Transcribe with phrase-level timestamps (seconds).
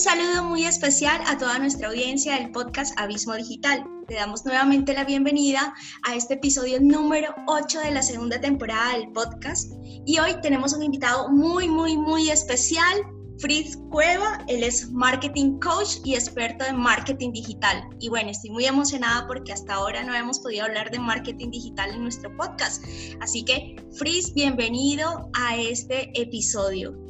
[0.00, 3.84] saludo muy especial a toda nuestra audiencia del podcast Abismo Digital.
[4.08, 5.74] Le damos nuevamente la bienvenida
[6.04, 9.70] a este episodio número 8 de la segunda temporada del podcast.
[10.06, 13.02] Y hoy tenemos un invitado muy, muy, muy especial,
[13.40, 14.42] Fritz Cueva.
[14.48, 17.86] Él es marketing coach y experto en marketing digital.
[17.98, 21.90] Y bueno, estoy muy emocionada porque hasta ahora no hemos podido hablar de marketing digital
[21.90, 22.82] en nuestro podcast.
[23.20, 27.09] Así que, Fritz, bienvenido a este episodio.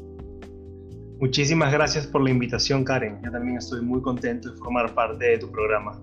[1.21, 3.21] Muchísimas gracias por la invitación, Karen.
[3.23, 6.01] Yo también estoy muy contento de formar parte de tu programa.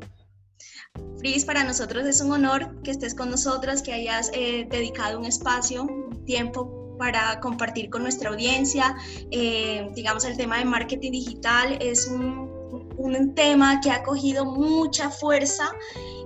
[1.18, 5.26] Fritz, para nosotros es un honor que estés con nosotros, que hayas eh, dedicado un
[5.26, 8.96] espacio, un tiempo para compartir con nuestra audiencia.
[9.32, 12.52] Eh, digamos, el tema de marketing digital es un,
[12.98, 15.72] un tema que ha cogido mucha fuerza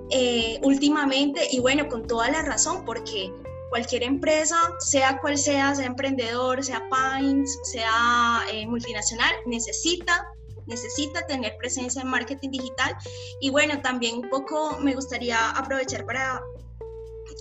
[0.09, 3.31] eh, últimamente y bueno, con toda la razón, porque
[3.71, 10.27] cualquier empresa, sea cual sea, sea emprendedor, sea Pines, sea eh, multinacional, necesita
[10.67, 12.95] necesita tener presencia en marketing digital.
[13.39, 16.41] Y bueno, también un poco me gustaría aprovechar para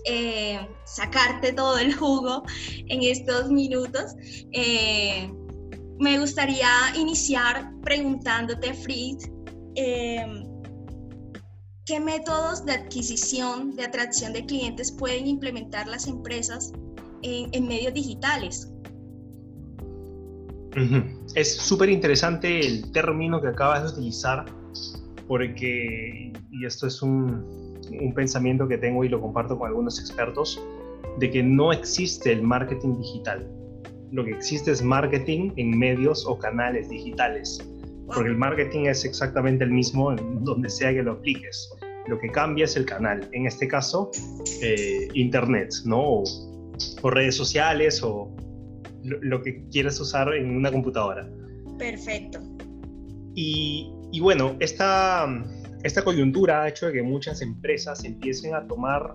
[0.05, 2.44] eh, sacarte todo el jugo
[2.89, 4.15] en estos minutos.
[4.53, 5.31] Eh,
[5.98, 9.28] me gustaría iniciar preguntándote, Fritz,
[11.91, 16.73] ¿Qué métodos de adquisición, de atracción de clientes pueden implementar las empresas
[17.23, 18.73] en, medios digitales?
[21.35, 24.45] Es súper interesante el término que acabas de utilizar
[25.27, 30.63] porque, y esto es un, un pensamiento que tengo y lo comparto con algunos expertos,
[31.19, 33.51] de que no existe el marketing digital.
[34.13, 37.61] Lo que existe es marketing en medios o canales digitales
[38.14, 41.70] porque el marketing es exactamente el mismo en donde sea que lo apliques.
[42.06, 44.11] Lo que cambia es el canal, en este caso,
[44.62, 46.22] eh, Internet, ¿no?
[47.03, 48.34] O, redes sociales o
[49.05, 51.28] lo, que quieras usar en una computadora.
[51.78, 52.41] Perfecto.
[53.34, 55.28] Y, y bueno, esta,
[55.82, 59.15] esta coyuntura ha hecho de que muchas empresas empiecen a tomar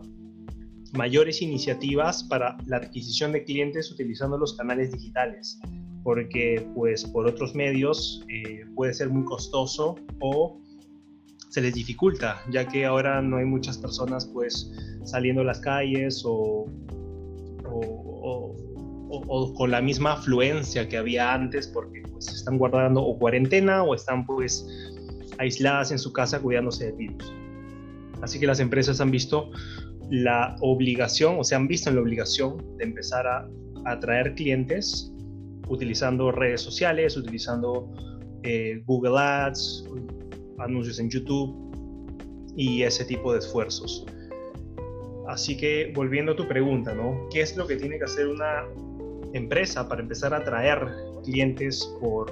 [0.94, 5.60] mayores iniciativas para la adquisición de clientes utilizando los canales digitales
[6.06, 10.62] porque pues por otros medios eh, puede ser muy costoso o
[11.50, 14.72] se les dificulta, ya que ahora no hay muchas personas pues
[15.04, 16.68] saliendo a las calles o,
[17.64, 23.96] o, con la misma afluencia que había antes porque pues están guardando o cuarentena o
[23.96, 24.68] están pues
[25.40, 27.34] aisladas en su casa cuidándose de virus.
[28.22, 29.50] Así que las empresas han visto
[30.12, 33.50] la obligación o se han visto en la obligación de empezar a
[33.86, 35.12] atraer clientes
[35.68, 37.92] utilizando redes sociales, utilizando
[38.44, 39.86] eh, Google Ads,
[40.60, 41.56] anuncios en YouTube
[42.56, 44.06] y ese tipo de esfuerzos.
[45.28, 47.28] Así que volviendo a tu pregunta, ¿no?
[47.32, 48.64] ¿Qué es lo que tiene que hacer una
[49.34, 50.88] empresa para empezar a atraer
[51.24, 52.32] clientes por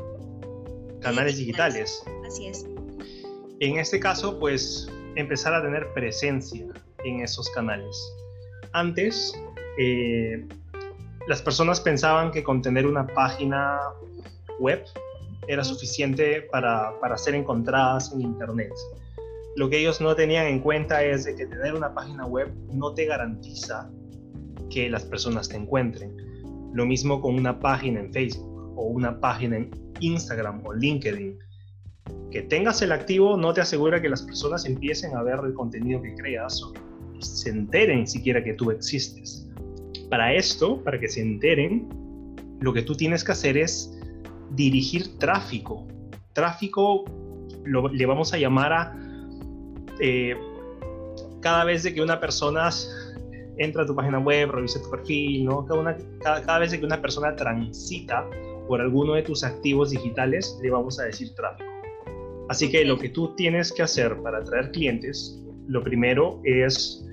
[1.01, 2.03] canales digitales?
[2.25, 2.65] Así es.
[3.59, 6.65] En este caso, pues empezar a tener presencia
[7.03, 7.97] en esos canales.
[8.73, 9.33] Antes,
[9.77, 10.45] eh,
[11.27, 13.79] las personas pensaban que con tener una página
[14.59, 14.83] web
[15.47, 18.71] era suficiente para, para, ser encontradas en Internet.
[19.55, 22.93] Lo que ellos no tenían en cuenta es de que tener una página web no
[22.93, 23.89] te garantiza
[24.69, 26.15] que las personas te encuentren.
[26.73, 31.37] Lo mismo con una página en Facebook o una página en Instagram o LinkedIn.
[32.31, 36.01] Que tengas el activo no te asegura que las personas empiecen a ver el contenido
[36.01, 36.73] que creas o
[37.19, 39.47] se enteren siquiera que tú existes
[40.13, 41.89] para esto, para que se enteren,
[42.59, 43.99] lo que tú tienes que hacer es
[44.51, 45.87] dirigir tráfico.
[46.33, 47.03] Tráfico
[47.65, 48.95] lo, le vamos a llamar a
[49.99, 50.35] eh,
[51.41, 52.69] cada vez de que una persona
[53.57, 55.65] entra a tu página web, revisa tu perfil, ¿no?
[56.21, 58.29] Cada, vez que una persona transita
[58.67, 61.71] por alguno de tus activos digitales, le vamos a decir tráfico.
[62.49, 67.03] Así que lo que tú tienes que hacer para atraer clientes, lo primero es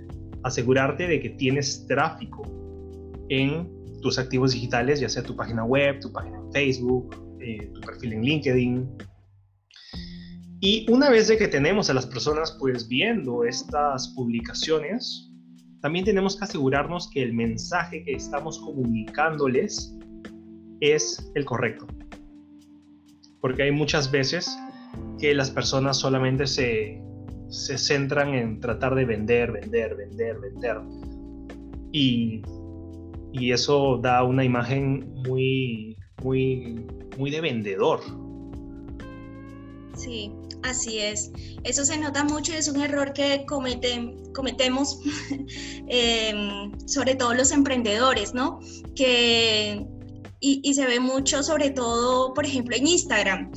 [0.42, 2.59] asegurarte de que tienes tráfico
[3.30, 3.70] en
[4.02, 8.12] tus activos digitales, ya sea tu página web, tu página en Facebook, eh, tu perfil
[8.12, 8.88] en LinkedIn.
[10.60, 15.30] Y una vez de que tenemos a las personas pues viendo estas publicaciones,
[15.80, 19.96] también tenemos que asegurarnos que el mensaje que estamos comunicándoles
[20.80, 21.86] es el correcto.
[23.40, 24.54] Porque hay muchas veces
[25.18, 27.00] que las personas solamente se,
[27.48, 30.76] se centran en tratar de vender, vender, vender, vender.
[31.92, 32.42] Y
[33.32, 36.86] y eso da una imagen muy, muy,
[37.18, 38.00] muy de vendedor.
[39.96, 40.32] Sí,
[40.62, 41.30] así es.
[41.64, 44.98] Eso se nota mucho y es un error que cometemos,
[45.88, 48.60] em, sobre todo los emprendedores, ¿no?
[48.94, 49.84] Que,
[50.40, 53.50] y, y se ve mucho, sobre todo, por ejemplo, en Instagram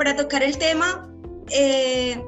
[0.00, 1.12] para tocar el tema,
[1.50, 2.18] eh,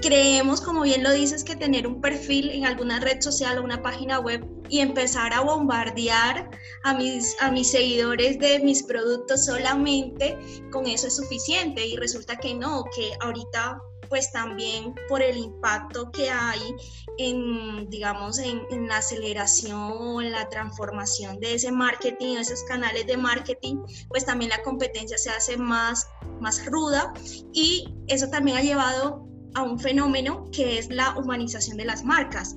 [0.00, 3.82] creemos, como bien lo dices, que tener un perfil en alguna red social o una
[3.82, 6.50] página web y empezar a bombardear
[6.84, 10.38] a mis, a mis seguidores de mis productos solamente,
[10.70, 11.86] con eso es suficiente.
[11.86, 16.74] Y resulta que no, que ahorita pues también por el impacto que hay
[17.18, 23.18] en, digamos, en, en, la aceleración, la transformación de ese marketing, de esos canales de
[23.18, 23.76] marketing,
[24.08, 26.08] pues también la competencia se hace más,
[26.40, 27.12] más ruda
[27.52, 32.56] y eso también ha llevado a un fenómeno que es la humanización de las marcas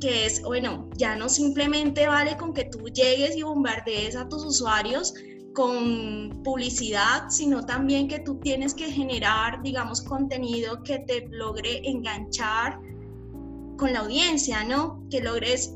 [0.00, 4.44] que es, bueno, ya no simplemente vale con que tú llegues y bombardees a tus
[4.44, 5.14] usuarios
[5.54, 12.78] con publicidad, sino también que tú tienes que generar, digamos, contenido que te logre enganchar
[13.76, 15.02] con la audiencia, ¿no?
[15.10, 15.74] Que logres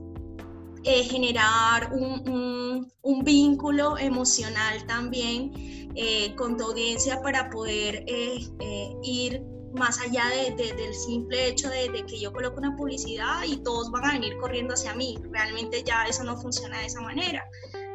[0.84, 5.52] eh, generar un, un, vínculo emocional también
[5.94, 8.40] eh, con tu audiencia para poder eh,
[9.02, 13.56] ir más allá de, del simple hecho de, de, que yo coloco una publicidad y
[13.62, 15.18] todos van a venir corriendo hacia mí.
[15.30, 17.44] Realmente ya eso no funciona de esa manera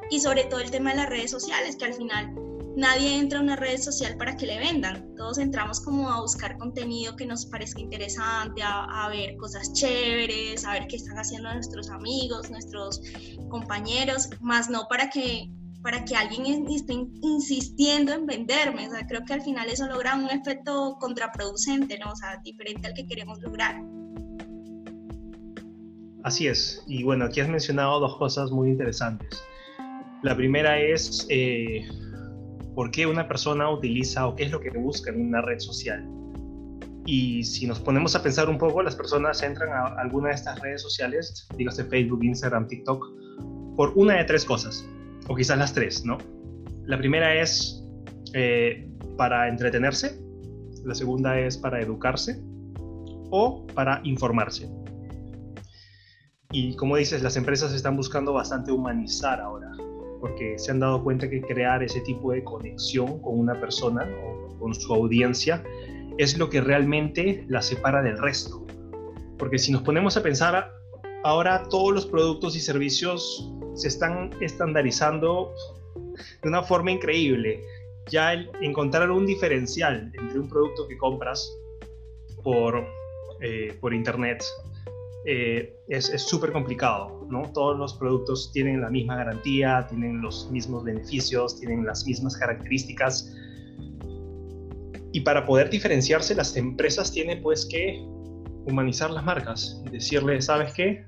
[0.09, 2.33] y sobre todo el tema de las redes sociales, que al final
[2.75, 5.13] nadie entra a una red social para que le vendan.
[5.15, 10.73] Todos entramos como a buscar contenido que nos parezca interesante, a, ver cosas chéveres, a
[10.73, 13.01] ver qué están haciendo nuestros amigos, nuestros
[13.49, 15.49] compañeros, más no para que
[15.81, 18.87] para que alguien esté insistiendo en venderme.
[18.87, 22.11] O sea, creo que al final eso logra un efecto contraproducente, ¿no?
[22.11, 23.81] O sea, diferente al que queremos lograr.
[26.23, 26.83] Así es.
[26.87, 29.41] Y bueno, aquí has mencionado dos cosas muy interesantes.
[30.23, 31.87] La primera es eh,
[32.75, 36.05] por qué una persona utiliza o qué es lo que busca en una red social.
[37.05, 40.59] Y si nos ponemos a pensar un poco, las personas entran a alguna de estas
[40.59, 43.05] redes sociales, dígase Facebook, Instagram, TikTok,
[43.77, 44.85] por una de tres cosas,
[45.27, 46.17] o quizás las tres, ¿no?
[46.85, 47.83] La primera es
[48.33, 50.19] eh, para entretenerse,
[50.85, 52.41] la segunda es para educarse
[53.29, 54.69] o para informarse.
[56.51, 59.71] Y como dices, las empresas están buscando bastante humanizar ahora
[60.19, 64.57] porque se han dado cuenta que crear ese tipo de conexión con una persona o
[64.59, 65.63] con su audiencia
[66.17, 68.65] es lo que realmente la separa del resto.
[69.37, 70.71] Porque si nos ponemos a pensar,
[71.23, 75.53] ahora todos los productos y servicios se están estandarizando
[76.41, 77.61] de una forma increíble.
[78.09, 81.51] Ya el encontrar un diferencial entre un producto que compras
[82.43, 82.85] por,
[83.41, 84.43] eh, por internet
[85.25, 87.51] eh, es súper complicado, ¿no?
[87.53, 93.33] Todos los productos tienen la misma garantía, tienen los mismos beneficios, tienen las mismas características.
[95.11, 97.99] Y para poder diferenciarse, las empresas tienen pues que
[98.65, 101.05] humanizar las marcas decirle, ¿sabes qué?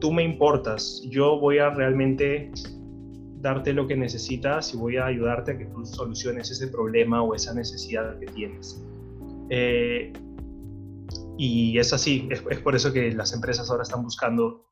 [0.00, 2.50] Tú me importas, yo voy a realmente
[3.40, 7.34] darte lo que necesitas y voy a ayudarte a que tú soluciones ese problema o
[7.34, 8.82] esa necesidad que tienes.
[9.48, 10.12] Eh,
[11.38, 14.66] y es así, es, por eso que las empresas ahora están buscando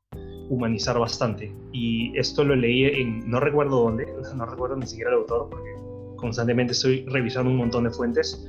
[0.49, 1.51] humanizar bastante.
[1.73, 5.69] Y esto lo leí en, no recuerdo dónde, no recuerdo ni siquiera el autor, porque
[6.17, 8.45] constantemente estoy revisando un montón de fuentes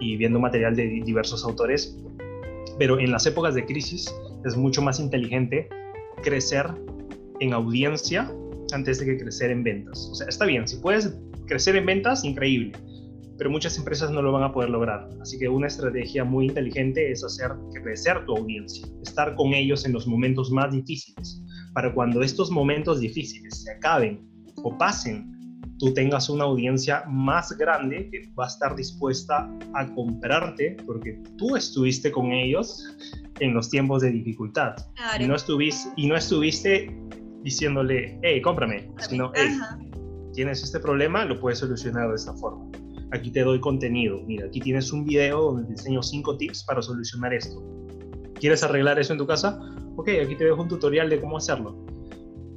[0.00, 1.98] y viendo material de diversos autores.
[2.78, 4.12] Pero en las épocas de crisis
[4.44, 5.68] es mucho más inteligente
[6.24, 6.66] crecer
[7.38, 8.28] en audiencia
[8.72, 10.08] antes de que crecer en ventas.
[10.10, 11.14] O sea, está bien, si puedes
[11.46, 12.72] crecer en ventas, increíble
[13.36, 15.08] pero muchas empresas no lo van a poder lograr.
[15.20, 19.92] Así que una estrategia muy inteligente es hacer crecer tu audiencia, estar con ellos en
[19.92, 24.28] los momentos más difíciles, para cuando estos momentos difíciles se acaben
[24.62, 25.33] o pasen,
[25.78, 31.56] tú tengas una audiencia más grande que va a estar dispuesta a comprarte porque tú
[31.56, 32.96] estuviste con ellos
[33.40, 34.74] en los tiempos de dificultad
[35.18, 36.96] y, no estuviste, y no estuviste
[37.42, 39.50] diciéndole, hey, cómprame, sino, hey,
[40.32, 42.70] tienes este problema, lo puedes solucionar de esta forma
[43.14, 44.20] aquí te doy contenido.
[44.26, 47.62] Mira, aquí tienes un video donde te enseño cinco tips para solucionar esto.
[48.34, 49.58] ¿Quieres arreglar eso en tu casa?
[49.96, 51.76] Ok, aquí te dejo un tutorial de cómo hacerlo.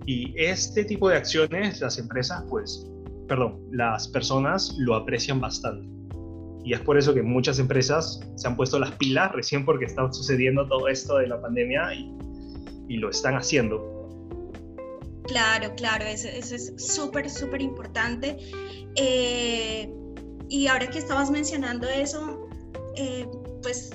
[0.06, 2.90] Y este tipo de acciones, las empresas, pues,
[3.28, 5.88] perdón, las personas lo aprecian bastante.
[6.64, 10.12] Y es por eso que muchas empresas se han puesto las pilas recién porque está
[10.12, 12.14] sucediendo todo esto de la pandemia y,
[12.98, 14.10] lo están haciendo.
[15.26, 18.38] Claro, claro, eso, eso es súper, súper importante.
[18.96, 19.94] Eh,
[20.50, 22.48] y ahora que estabas mencionando eso,
[22.96, 23.28] eh,
[23.62, 23.92] pues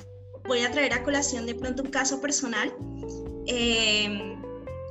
[0.47, 2.71] voy a traer a colación de pronto un caso personal.
[3.47, 4.37] Eh,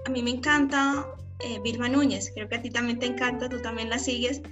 [0.04, 1.06] a mí me encanta
[1.42, 4.42] eh, Vilma Núñez, creo que a ti también te encanta, tú también la sigues.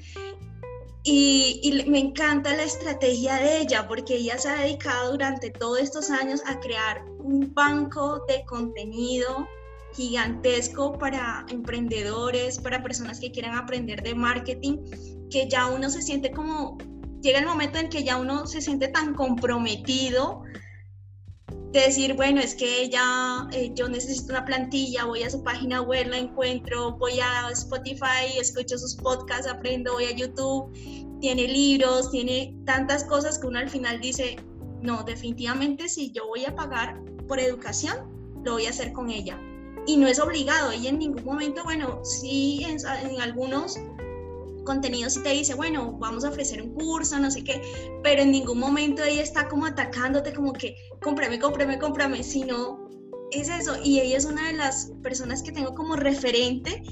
[1.03, 5.81] Y, y, me encanta la estrategia de ella porque ella se ha dedicado durante todos
[5.81, 9.49] estos años a crear un banco de contenido
[9.95, 14.77] gigantesco para emprendedores, para personas que quieran aprender de marketing,
[15.31, 16.77] que ya uno se siente como
[17.21, 20.43] llega el momento en que ya uno se siente tan comprometido
[21.79, 26.09] decir, bueno, es que ya eh, yo necesito una plantilla, voy a su página web,
[26.09, 30.73] la encuentro, voy a Spotify, escucho sus podcasts, aprendo, voy a YouTube,
[31.21, 34.37] tiene libros, tiene tantas cosas que uno al final dice,
[34.83, 37.97] no, definitivamente si yo voy a pagar por educación,
[38.45, 39.39] lo voy a hacer con ella.
[39.87, 43.79] Y no es obligado, ella en ningún momento, bueno, sí, en algunos
[44.64, 47.61] contenidos y te dice, bueno, vamos a ofrecer un curso, no sé qué,
[48.02, 52.88] pero en ningún momento ella está como atacándote como que cómprame, cómprame, cómprame, sino
[53.33, 53.76] es eso.
[53.83, 56.83] Y ella es una de las personas que tengo como referente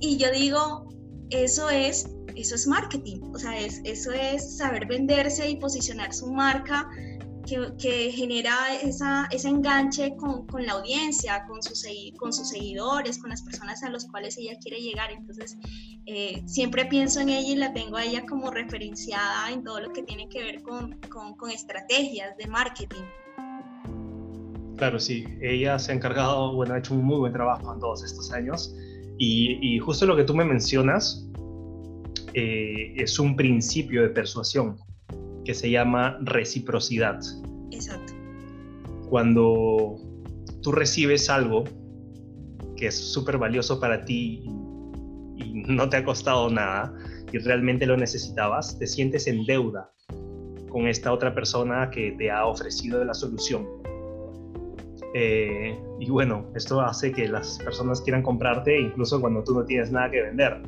[0.00, 0.88] y yo digo,
[1.30, 6.30] eso es, eso es marketing, o sea, es, eso es saber venderse y posicionar su
[6.32, 6.88] marca
[7.46, 11.84] que, genera esa, ese enganche con, con, la audiencia, con sus,
[12.18, 15.10] con sus seguidores, con las personas a las cuales ella quiere llegar.
[15.12, 15.56] Entonces,
[16.06, 19.92] eh, siempre pienso en ella y la tengo a ella como referenciada en todo lo
[19.92, 23.02] que tiene que ver con, con, estrategias de marketing.
[24.76, 28.04] Claro, sí, ella se ha encargado, bueno, ha hecho un muy buen trabajo en todos
[28.04, 28.74] estos años
[29.16, 31.26] y, y justo lo que tú me mencionas
[32.34, 34.76] eh, es un principio de persuasión
[35.46, 37.20] que se llama reciprocidad.
[37.70, 38.12] Exacto.
[39.08, 39.96] Cuando
[40.60, 41.64] tú recibes algo
[42.76, 44.66] que es súper valioso para ti y,
[45.68, 46.92] no te ha costado nada
[47.32, 49.90] y realmente lo necesitabas, te sientes en deuda
[50.68, 53.66] con esta otra persona que te ha ofrecido la solución.
[55.14, 59.90] Eh, y bueno, esto hace que las personas quieran comprarte incluso cuando tú no tienes
[59.90, 60.62] nada que vender.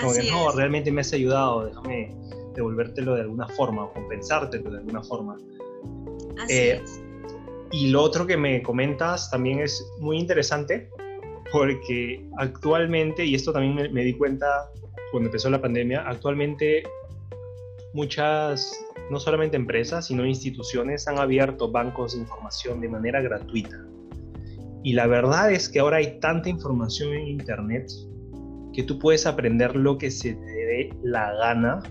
[0.00, 2.10] Como que no, realmente me has ayudado, déjame
[2.54, 5.36] devolvértelo de alguna forma o compensártelo de alguna forma.
[6.42, 6.82] Así eh,
[7.70, 10.88] Y lo otro que me comentas también es muy interesante
[11.52, 14.70] porque actualmente, y esto también me, di cuenta
[15.10, 16.82] cuando empezó la pandemia, actualmente
[17.92, 18.72] muchas,
[19.10, 23.84] no solamente empresas, sino instituciones han abierto bancos de información de manera gratuita.
[24.82, 27.90] Y la verdad es que ahora hay tanta información en Internet
[28.72, 31.82] que tú puedes aprender lo que se te dé la gana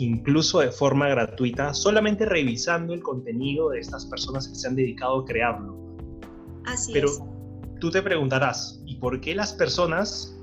[0.00, 5.20] incluso de forma gratuita, solamente revisando el contenido de estas personas que se han dedicado
[5.20, 5.76] a crearlo.
[6.64, 7.22] Así Pero es.
[7.80, 10.34] tú te preguntarás, ¿y por qué las personas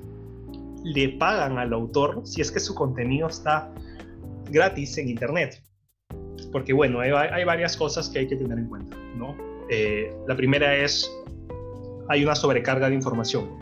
[0.83, 3.73] le pagan al autor si es que su contenido está
[4.51, 5.63] gratis en Internet?
[6.51, 9.35] Porque bueno, hay, varias cosas que hay que tener en cuenta, ¿no?
[9.69, 11.11] Eh, la primera es,
[12.09, 13.57] hay una sobrecarga de información.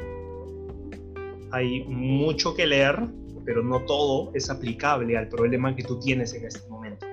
[1.51, 3.07] Hay mucho que leer
[3.45, 7.05] pero no todo es aplicable al problema que tú tienes en este momento.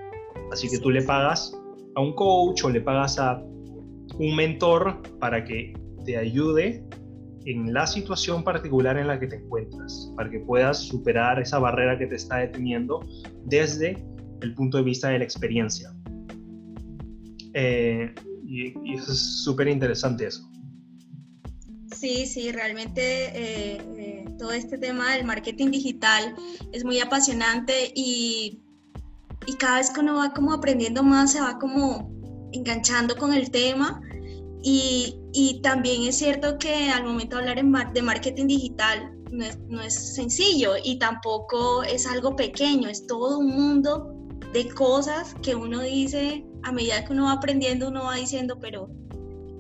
[0.51, 1.57] Así que tú le pagas
[1.95, 3.43] a un coach o le pagas a
[4.19, 5.73] un mentor para que
[6.05, 6.85] te ayude
[7.45, 11.99] en la situación particular en la que te encuentras, para que puedas superar esa barrera
[11.99, 13.01] que te está deteniendo
[13.45, 14.05] desde
[14.43, 15.93] el punto de vista de la experiencia.
[17.55, 18.15] Eh,
[18.47, 19.05] y, es
[19.45, 20.49] súper interesante eso.
[22.03, 26.35] Sí, sí, realmente eh, eh, todo este tema del marketing digital
[26.73, 28.61] es muy apasionante y,
[29.47, 32.11] y, cada vez que uno va como aprendiendo más, se va como
[32.51, 34.01] enganchando con el tema.
[34.65, 39.61] Y, y también es cierto que al momento de hablar de marketing digital no es,
[39.69, 44.13] no es sencillo y tampoco es algo pequeño, es todo un mundo
[44.53, 48.91] de cosas que uno dice, a medida que uno va aprendiendo, uno va diciendo, pero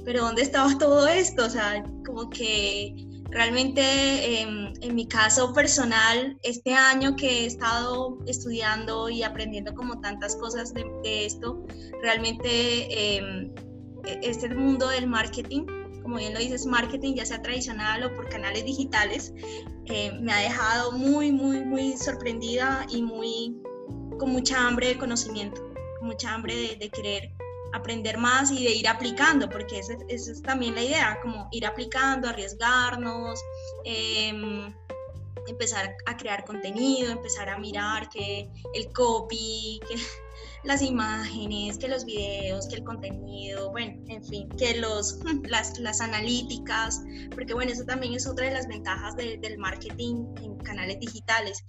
[0.04, 1.46] pero ¿dónde estaba todo esto?
[1.46, 2.94] O sea, como que
[3.32, 10.00] realmente em, en mi caso personal, este año que he estado estudiando y aprendiendo como
[10.00, 11.64] tantas cosas de, esto,
[12.02, 13.50] realmente em,
[14.04, 15.64] e, este mundo del marketing,
[16.02, 19.32] como bien lo dices, marketing ya sea tradicional o por canales digitales,
[19.86, 23.56] eh, me ha dejado muy, muy, muy sorprendida y muy
[24.18, 25.62] con mucha hambre de conocimiento,
[25.98, 27.32] con mucha hambre de, de querer
[27.72, 32.28] aprender más y de ir aplicando, porque esa, es también la idea, como ir aplicando,
[32.28, 33.40] arriesgarnos,
[33.84, 34.72] em,
[35.48, 39.94] empezar a crear contenido, empezar a mirar que el copy, que
[40.64, 46.00] las imágenes, que los videos, que el contenido, bueno, en fin, que los, las, las
[46.00, 47.02] analíticas,
[47.34, 51.64] porque bueno, eso también es otra de las ventajas del marketing en canales digitales,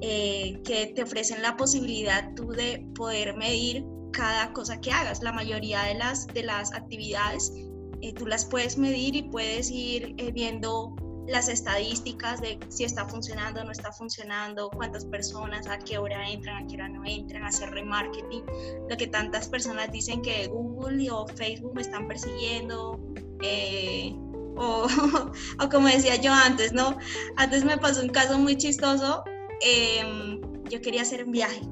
[0.00, 3.84] eh, que te ofrecen la posibilidad tú de poder medir
[4.14, 5.22] cada cosa que hagas.
[5.22, 7.52] La mayoría de las, de las actividades
[8.00, 10.94] eh, tú las puedes medir y puedes ir eh, viendo
[11.26, 16.64] las estadísticas de si está funcionando no está funcionando, cuántas personas, a qué hora entran,
[16.64, 18.44] a qué hora no entran, hacer remarketing,
[18.90, 23.00] lo que tantas personas dicen que Google o Facebook me están persiguiendo,
[23.42, 24.14] eh,
[24.56, 24.86] o,
[25.60, 26.98] o, como decía yo antes, ¿no?
[27.36, 29.24] Antes me pasó un caso muy chistoso,
[29.62, 31.62] em, yo quería hacer un viaje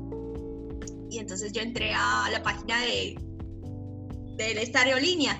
[1.12, 3.14] Y entonces yo entré a la página de,
[4.38, 5.38] de esta aerolínea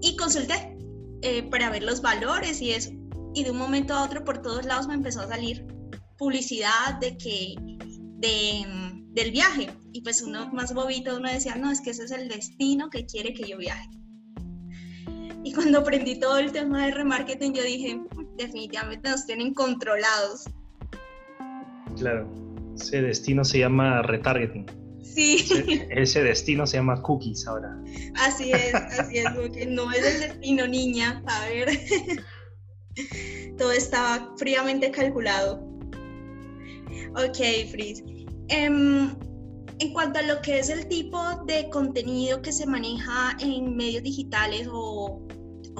[0.00, 0.76] y consulté
[1.22, 2.90] eh, para ver los valores y eso.
[3.32, 5.64] Y de un momento a otro por todos lados me empezó a salir
[6.16, 7.54] publicidad de que
[8.16, 8.66] de,
[9.12, 9.70] del viaje.
[9.92, 13.06] Y pues uno más bobito, uno decía, no, es que ese es el destino que
[13.06, 13.88] quiere que yo viaje.
[15.44, 18.00] Y cuando aprendí todo el tema de remarketing, yo dije,
[18.36, 20.44] definitivamente nos tienen controlados.
[21.96, 22.28] Claro,
[22.74, 24.87] ese destino se llama retargeting.
[25.18, 25.82] Sí.
[25.90, 27.76] Ese, destino se llama cookies ahora.
[28.14, 31.20] Así es, así es, porque no es el destino, niña.
[31.26, 31.68] A ver.
[33.58, 35.60] Todo estaba fríamente calculado.
[37.16, 38.04] Ok, Frizz.
[38.48, 39.10] Em,
[39.80, 44.04] en cuanto a lo que es el tipo de contenido que se maneja en medios
[44.04, 45.20] digitales o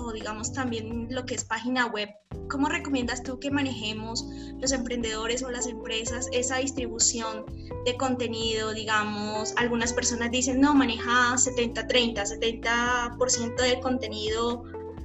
[0.05, 2.09] o digamos también lo que es página web,
[2.49, 4.25] ¿cómo recomiendas tú que manejemos
[4.61, 7.45] los emprendedores o las empresas esa distribución
[7.85, 8.73] de contenido?
[8.73, 14.65] Digamos, algunas personas dicen, no, maneja 70-30, 70%, de contenido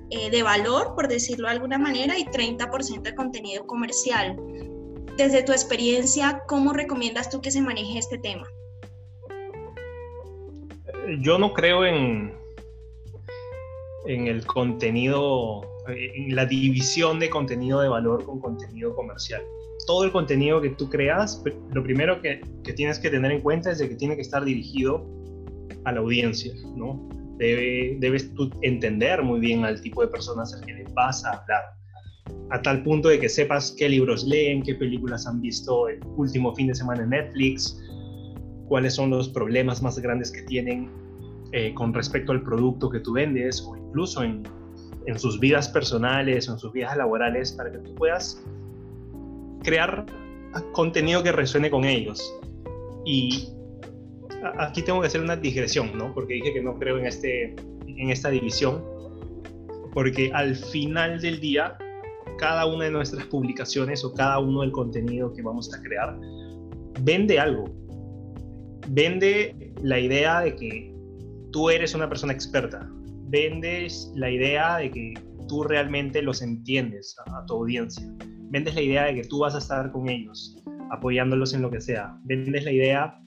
[0.09, 4.35] eh, de valor, por decirlo de alguna manera, y 30% de contenido comercial.
[5.17, 8.47] Desde tu experiencia, ¿cómo recomiendas tú que se maneje este tema?
[11.19, 12.33] Yo no creo en,
[14.05, 19.41] en el contenido, eh, en la división de contenido de valor con contenido comercial.
[19.87, 21.43] Todo el contenido que tú creas,
[21.73, 24.43] lo primero que, que tienes que tener en cuenta es de que tiene que estar
[24.43, 25.05] dirigido
[25.85, 27.09] a la audiencia, ¿no?
[27.37, 31.31] Debe, debes tú entender muy bien al tipo de personas al que le vas a
[31.31, 31.63] hablar,
[32.51, 36.53] a tal punto de que sepas qué libros leen, qué películas han visto el último
[36.55, 37.77] fin de semana en Netflix,
[38.67, 40.89] cuáles son los problemas más grandes que tienen
[41.53, 44.43] eh, con respecto al producto que tú vendes o incluso en,
[45.05, 48.43] en sus vidas personales o en sus vidas laborales para que tú puedas
[49.63, 50.05] crear
[50.71, 52.35] contenido que resuene con ellos.
[53.05, 53.49] Y
[54.57, 56.13] aquí tengo que hacer una digresión, ¿no?
[56.13, 57.55] Porque dije que no creo en, este,
[57.87, 58.83] en esta división,
[59.93, 61.77] porque al final del día,
[62.37, 66.17] cada una de nuestras publicaciones o cada uno del contenido que vamos a crear
[67.01, 67.65] vende algo.
[68.89, 70.92] Vende la idea de que
[71.53, 72.89] tú eres una persona experta,
[73.29, 75.13] vendes la idea de que
[75.47, 78.03] tú realmente los entiendes a, tu audiencia,
[78.49, 81.79] vendes la idea de que tú vas a estar con ellos, apoyándolos en lo que
[81.79, 83.19] sea, vendes la idea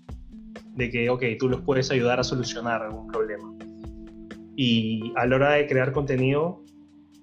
[0.75, 3.55] de que, ok, tú los puedes ayudar a solucionar algún problema.
[4.57, 6.65] Y a la hora de crear contenido,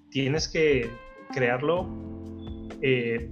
[0.09, 0.89] tienes que
[1.33, 1.87] crearlo
[2.81, 3.29] eh,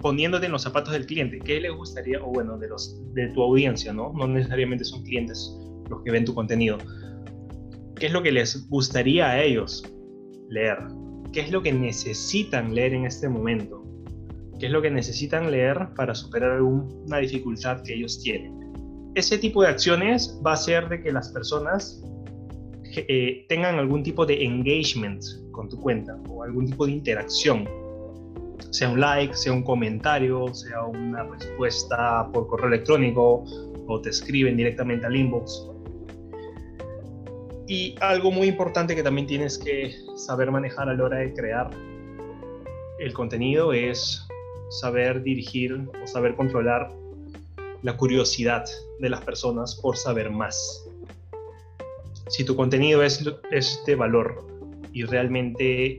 [0.00, 1.38] poniéndote en los zapatos del cliente.
[1.38, 4.12] ¿Qué le gustaría, o bueno, de, los, de tu audiencia, ¿no?
[4.12, 5.56] No necesariamente son clientes
[5.88, 6.78] los que ven tu contenido.
[7.96, 9.84] ¿Qué es lo que les gustaría a ellos
[10.48, 10.78] leer?
[11.32, 13.82] ¿Qué es lo que necesitan leer en este momento?
[14.58, 18.60] ¿Qué es lo que necesitan leer para superar alguna dificultad que ellos tienen?
[19.14, 22.02] Ese tipo de acciones va a hacer de que las personas
[22.94, 27.68] eh, tengan algún tipo de engagement con tu cuenta o algún tipo de interacción.
[28.70, 33.44] Sea un like, sea un comentario, sea una respuesta por correo electrónico
[33.86, 35.71] o te escriben directamente al inbox.
[37.72, 41.70] Y algo muy importante que también tienes que saber manejar a la hora de crear
[42.98, 44.28] el contenido es
[44.68, 46.92] saber dirigir o saber controlar
[47.80, 48.66] la curiosidad
[49.00, 50.86] de las personas por saber más.
[52.28, 54.46] Si tu contenido es, es de valor
[54.92, 55.98] y realmente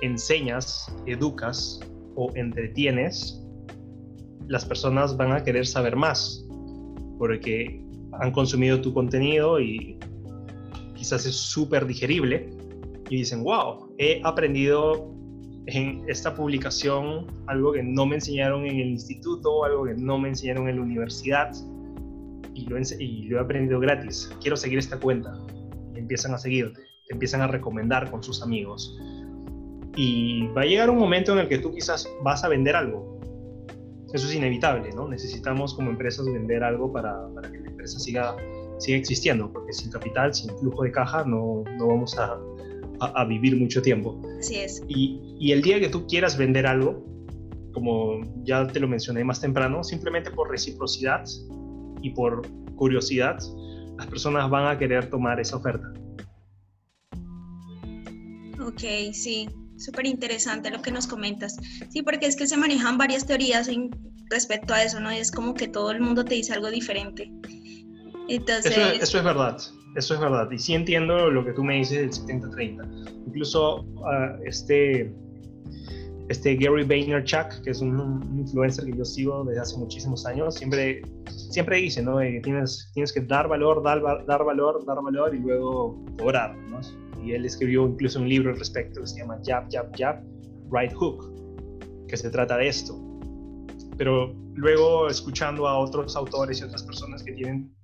[0.00, 1.80] enseñas, educas
[2.14, 3.42] o entretienes,
[4.46, 6.46] las personas van a querer saber más
[7.18, 7.84] porque
[8.20, 9.98] han consumido tu contenido y
[11.04, 12.48] quizás es súper digerible
[13.10, 15.12] y dicen, wow, he aprendido
[15.66, 20.30] en esta publicación algo que no me enseñaron en el instituto, algo que no me
[20.30, 21.52] enseñaron en la universidad
[22.54, 24.30] y lo, y lo he aprendido gratis.
[24.40, 25.34] Quiero seguir esta cuenta.
[25.94, 28.98] Y empiezan a seguirte, te empiezan a recomendar con sus amigos.
[29.96, 33.20] Y va a llegar un momento en el que tú quizás vas a vender algo.
[34.14, 35.06] Eso es inevitable, ¿no?
[35.06, 38.34] Necesitamos como empresas vender algo para, para que la empresa siga
[38.78, 42.38] sigue existiendo, porque sin capital, sin flujo de caja, no, no vamos a,
[43.00, 44.20] a, vivir mucho tiempo.
[44.38, 44.82] Así es.
[44.88, 47.04] Y, y, el día que tú quieras vender algo,
[47.72, 51.24] como ya te lo mencioné más temprano, simplemente por reciprocidad
[52.02, 52.42] y por
[52.76, 53.38] curiosidad,
[53.98, 55.92] las personas van a querer tomar esa oferta.
[58.60, 61.56] Ok, sí, súper interesante lo que nos comentas.
[61.90, 63.90] Sí, porque es que se manejan varias teorías en,
[64.30, 65.10] respecto a eso, ¿no?
[65.10, 67.30] Es como que todo el mundo te dice algo diferente.
[68.28, 69.58] Eso, eso, es verdad,
[69.96, 70.50] eso es verdad.
[70.50, 73.26] Y sí entiendo lo que tú me dices del 70-30.
[73.26, 75.14] Incluso uh, este,
[76.28, 81.02] este Gary Vaynerchuk, que es un, influencer que yo sigo desde hace muchísimos años, siempre,
[81.26, 82.18] siempre dice, ¿no?
[82.18, 86.80] Que tienes, tienes que dar valor, dar, dar valor, dar valor y luego cobrar, ¿no?
[87.22, 90.22] Y él escribió incluso un libro al respecto que se llama Jab, Jab, Jab,
[90.70, 92.98] Right Hook, que se trata de esto.
[93.96, 97.74] Pero luego escuchando a otros autores y otras personas que tienen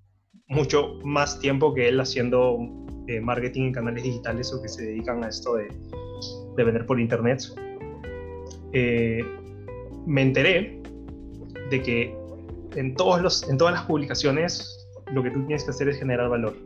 [0.50, 2.58] mucho más tiempo que él haciendo
[3.06, 5.68] eh, marketing en canales digitales o que se dedican a esto de,
[6.56, 7.42] de vender por internet,
[8.72, 9.24] eh,
[10.06, 10.82] me enteré
[11.70, 12.16] de que
[12.76, 16.28] en, todos los, en todas las publicaciones lo que tú tienes que hacer es generar
[16.28, 16.56] valor.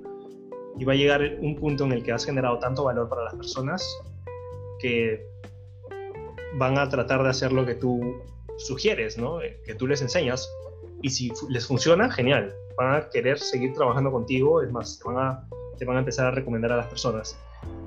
[0.78, 3.34] Y va a llegar un punto en el que has generado tanto valor para las
[3.34, 3.86] personas
[4.80, 5.24] que
[6.56, 8.22] van a tratar de hacer lo que tú
[8.56, 9.40] sugieres, ¿no?
[9.40, 10.48] Eh, que tú les enseñas.
[11.04, 12.50] Y si les funciona, genial.
[12.78, 16.28] Van a querer seguir trabajando contigo, es más, te van a, te van a empezar
[16.28, 17.38] a recomendar a las personas.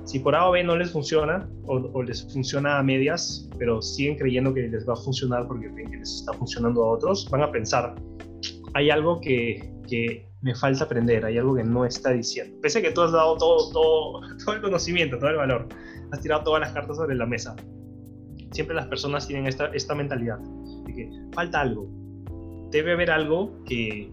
[0.04, 4.16] Si por A o B no les funciona o, les funciona a medias, pero siguen
[4.16, 7.42] creyendo que les va a funcionar porque ven que les está funcionando a otros, van
[7.42, 7.96] a pensar,
[8.74, 12.56] hay algo que, que me falta aprender, hay algo que no está diciendo.
[12.62, 15.66] Pese a que tú has dado todo, todo, todo el conocimiento, todo el valor,
[16.12, 17.56] has tirado todas las cartas sobre la mesa.
[18.52, 20.38] Siempre las personas tienen esta, esta mentalidad
[20.86, 21.98] de que falta algo.
[22.70, 24.10] Debe haber algo que,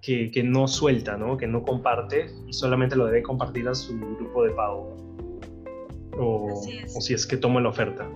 [0.00, 1.36] que, no suelta, ¿no?
[1.36, 4.96] que no comparte y solamente lo debe compartir a su grupo de pago.
[6.18, 6.62] O,
[7.00, 8.08] si es que toma la oferta.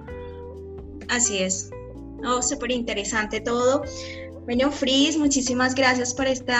[1.09, 1.71] Así es.
[2.27, 3.83] Oh, súper interesante todo.
[4.45, 6.53] Bueno, Fris, muchísimas gracias por este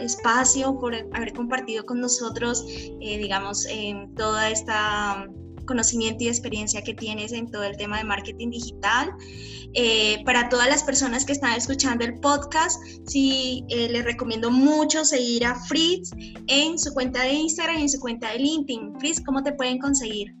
[0.00, 2.64] espacio, por haber compartido con nosotros,
[3.00, 3.66] eh, digamos,
[4.16, 5.28] toda esta
[5.68, 9.12] conocimiento y experiencia que tienes en todo el tema de marketing digital.
[9.74, 15.04] Eh, para todas las personas que están escuchando el podcast, sí eh, les recomiendo mucho
[15.04, 16.10] seguir a Fritz
[16.48, 18.98] en su cuenta de Instagram y en su cuenta de LinkedIn.
[18.98, 20.34] Fritz, ¿cómo te pueden conseguir?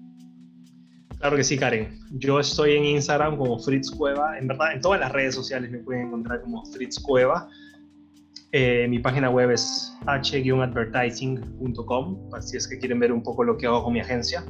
[1.18, 1.98] Claro que sí, Karen.
[2.12, 4.38] Yo estoy en Instagram como Fritz Cueva.
[4.38, 7.48] En verdad, en todas las redes sociales me pueden encontrar como Fritz Cueva.
[8.52, 13.66] Eh, mi página web es h-advertising.com, si es que quieren ver un poco lo que
[13.66, 14.42] hago con mi agencia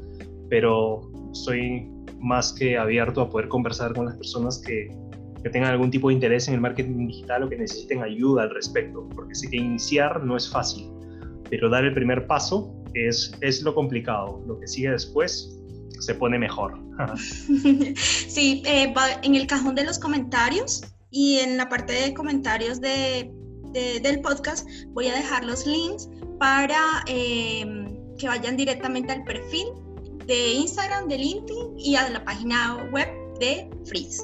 [0.48, 1.88] pero soy
[2.20, 4.88] más que abierto a poder conversar con las personas que,
[5.42, 8.50] que, tengan algún tipo de interés en el marketing digital o que necesiten ayuda al
[8.50, 10.90] respecto, porque sé que iniciar no es fácil,
[11.48, 15.58] pero dar el primer paso es, es lo complicado, lo que sigue después
[16.00, 16.78] se pone mejor.
[17.96, 23.32] sí, eh, en el cajón de los comentarios y en la parte de comentarios de,
[23.72, 26.08] del podcast voy a dejar los links
[26.38, 27.64] para eh,
[28.18, 29.68] que vayan directamente al perfil
[30.28, 33.08] de Instagram, de LinkedIn y a la página web
[33.40, 34.22] de Freeze.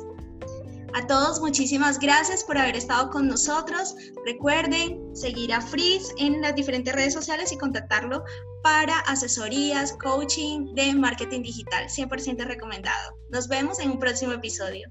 [0.92, 3.96] A todos, muchísimas gracias por haber estado con nosotros.
[4.24, 8.22] Recuerden seguir a Freeze en las diferentes redes sociales y contactarlo
[8.62, 11.88] para asesorías, coaching de marketing digital.
[11.88, 13.18] 100% recomendado.
[13.30, 14.88] Nos vemos en un próximo episodio.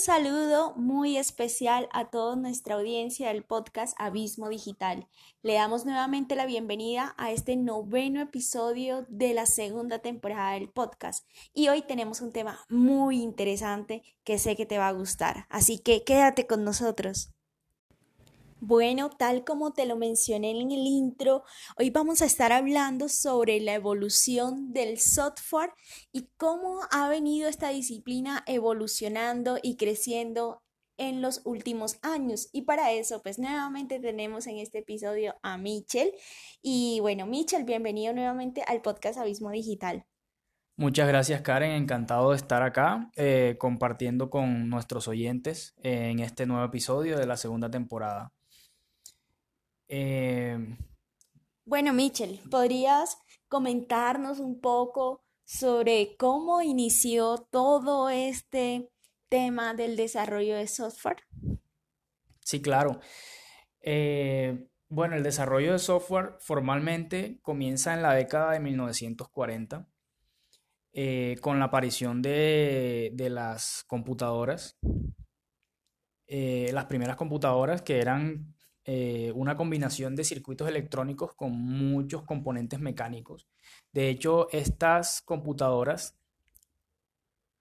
[0.00, 5.06] Saludo muy especial a toda nuestra audiencia del podcast Abismo Digital.
[5.42, 11.28] Le damos nuevamente la bienvenida a este noveno episodio de la segunda temporada del podcast.
[11.52, 15.46] Y hoy tenemos un tema muy interesante que sé que te va a gustar.
[15.50, 17.30] Así que quédate con nosotros.
[18.62, 21.44] Bueno, tal como te lo mencioné en el intro,
[21.78, 25.70] hoy vamos a estar hablando sobre la evolución del software
[26.12, 30.62] y cómo ha venido esta disciplina evolucionando y creciendo
[30.98, 32.50] en los últimos años.
[32.52, 36.12] Y para eso, pues nuevamente tenemos en este episodio a Michel.
[36.60, 40.04] Y bueno, Michel, bienvenido nuevamente al podcast Abismo Digital.
[40.76, 46.64] Muchas gracias Karen, encantado de estar acá eh, compartiendo con nuestros oyentes en este nuevo
[46.64, 48.34] episodio de la segunda temporada.
[49.92, 50.56] Eh,
[51.64, 58.88] bueno, Michel, ¿podrías comentarnos un poco sobre cómo inició todo este
[59.28, 61.24] tema del desarrollo de software?
[62.38, 63.00] Sí, claro.
[63.80, 69.88] Eh, bueno, el desarrollo de software formalmente comienza en la década de 1940
[70.92, 74.78] eh, con la aparición de, las computadoras.
[76.28, 83.46] las primeras computadoras que eran eh, una combinación de circuitos electrónicos con muchos componentes mecánicos.
[83.92, 86.16] De hecho, estas computadoras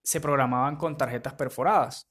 [0.01, 2.09] se programaban con tarjetas perforadas.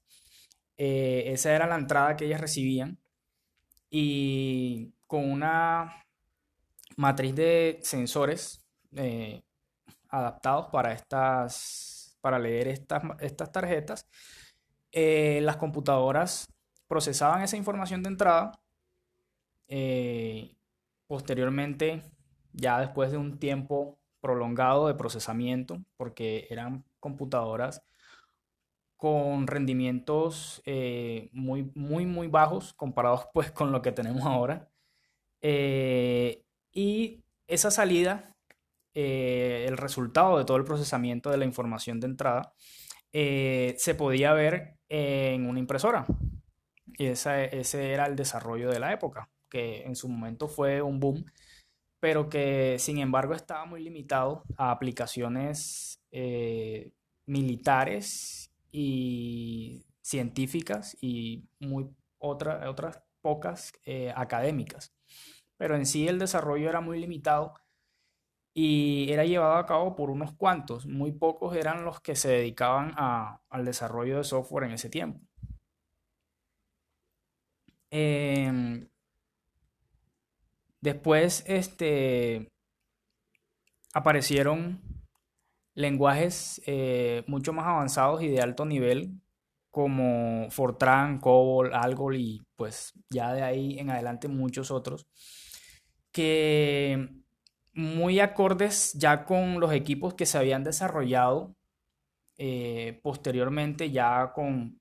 [0.77, 2.99] Eh, esa era la entrada que ellas recibían
[3.89, 6.05] y con una
[6.95, 8.63] matriz de sensores
[8.95, 9.41] eh,
[10.09, 14.07] adaptados para, estas, para leer estas, estas tarjetas,
[14.93, 16.47] las computadoras
[16.87, 18.51] procesaban esa información de entrada
[19.69, 20.55] eh,
[21.07, 22.01] posteriormente,
[22.53, 27.83] ya después de un tiempo prolongado de procesamiento, porque eran computadoras
[28.97, 34.69] con rendimientos eh, muy, muy, muy bajos comparados pues con lo que tenemos ahora.
[35.41, 38.35] Eh, y esa salida,
[38.93, 42.53] el resultado de todo el procesamiento de la información de entrada,
[43.11, 46.05] se podía ver en una impresora.
[46.97, 51.25] Y ese era el desarrollo de la época, que en su momento fue un boom,
[51.99, 56.01] pero que sin embargo estaba muy limitado a aplicaciones
[57.25, 64.93] militares y científicas y muy otras pocas eh, académicas.
[65.57, 67.53] Pero en sí el desarrollo era muy limitado
[68.53, 72.93] y era llevado a cabo por unos cuantos, muy pocos eran los que se dedicaban
[72.97, 75.21] al desarrollo de software en ese tiempo.
[77.91, 78.87] Em,
[80.81, 82.49] después este,
[83.93, 84.81] aparecieron
[85.75, 89.21] lenguajes eh, mucho más avanzados y de alto nivel
[89.71, 95.07] como Fortran, COBOL, Algol y pues ya de ahí en adelante muchos otros
[96.11, 97.09] que
[97.73, 101.55] muy acordes ya con los equipos que se habían desarrollado
[102.37, 104.79] eh, posteriormente ya con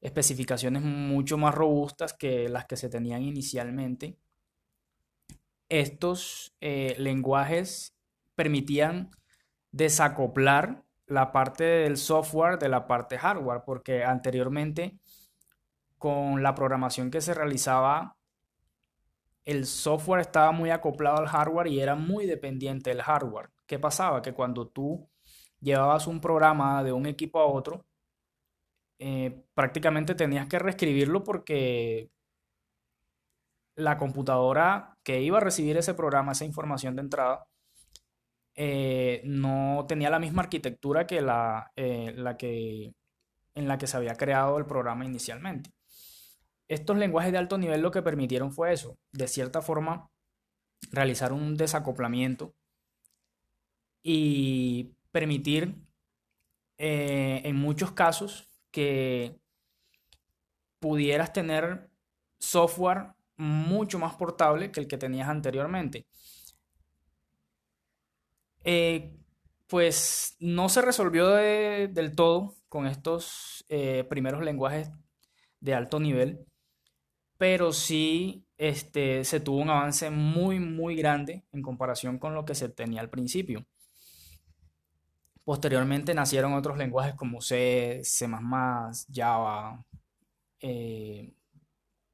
[0.00, 4.16] especificaciones mucho más robustas que las que se tenían inicialmente.
[5.70, 7.96] Estos eh, lenguajes
[8.34, 9.10] permitían
[9.72, 14.98] desacoplar la parte del software de la parte hardware, porque anteriormente
[15.96, 18.16] con la programación que se realizaba,
[19.44, 23.50] el software estaba muy acoplado al hardware y era muy dependiente del hardware.
[23.66, 24.22] ¿Qué pasaba?
[24.22, 25.08] Que cuando tú
[25.60, 27.84] llevabas un programa de un equipo a otro,
[28.98, 32.10] eh, prácticamente tenías que reescribirlo porque
[33.76, 37.46] la computadora que iba a recibir ese programa, esa información de entrada,
[38.54, 42.94] eh, no tenía la misma arquitectura que la, eh, la que,
[43.54, 45.70] en la que se había creado el programa inicialmente.
[46.68, 50.10] Estos lenguajes de alto nivel lo que permitieron fue eso, de cierta forma,
[50.92, 52.54] realizar un desacoplamiento
[54.02, 55.74] y permitir
[56.78, 59.38] eh, en muchos casos que
[60.78, 61.90] pudieras tener
[62.38, 66.06] software mucho más portable que el que tenías anteriormente.
[68.64, 69.16] Eh,
[69.66, 74.90] pues no se resolvió del todo con estos eh, primeros lenguajes
[75.60, 76.44] de alto nivel,
[77.38, 82.54] pero sí este, se tuvo un avance muy, muy grande en comparación con lo que
[82.54, 83.64] se tenía al principio.
[85.44, 88.28] Posteriormente nacieron otros lenguajes como C, C++,
[89.12, 89.84] Java,
[90.60, 91.32] eh,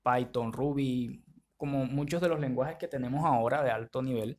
[0.07, 1.25] Python, Ruby,
[1.57, 4.39] como muchos de los lenguajes que tenemos ahora de alto nivel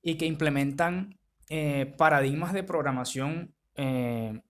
[0.00, 1.18] y que implementan
[1.48, 4.40] eh, paradigmas de programación eh,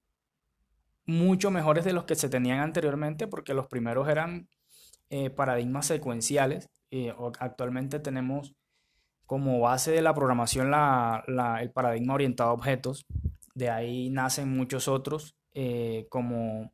[1.07, 4.49] mucho mejores de los que se tenían anteriormente, porque los primeros eran
[5.09, 6.69] eh, paradigmas secuenciales.
[7.39, 8.55] actualmente tenemos
[9.27, 13.07] como base de la programación el paradigma orientado a objetos.
[13.55, 15.37] De ahí nacen muchos otros,
[16.11, 16.73] como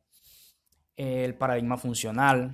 [0.95, 2.51] el paradigma funcional,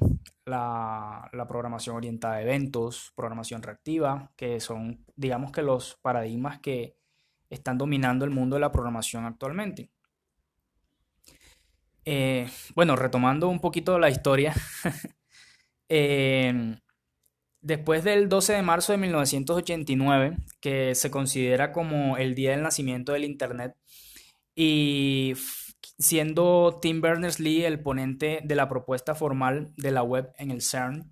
[0.49, 6.95] la, programación orientada a eventos, programación reactiva, que son, digamos que los paradigmas que
[7.49, 9.89] están dominando el mundo de la programación actualmente.
[12.05, 14.53] Eh, bueno, retomando un poquito la historia,
[15.89, 16.77] eh,
[17.62, 23.13] después del 12 de marzo de 1989, que se considera como el día del nacimiento
[23.13, 23.75] del Internet,
[24.55, 25.35] y
[25.99, 31.09] siendo Tim Berners-Lee el ponente de la propuesta formal de la web en el CERN.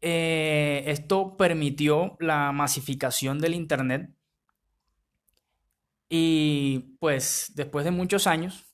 [0.00, 4.10] Eh, esto permitió la masificación del Internet
[6.08, 8.66] y pues después de muchos años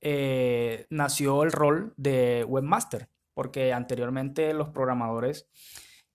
[0.00, 5.48] eh, nació el rol de webmaster, porque anteriormente los programadores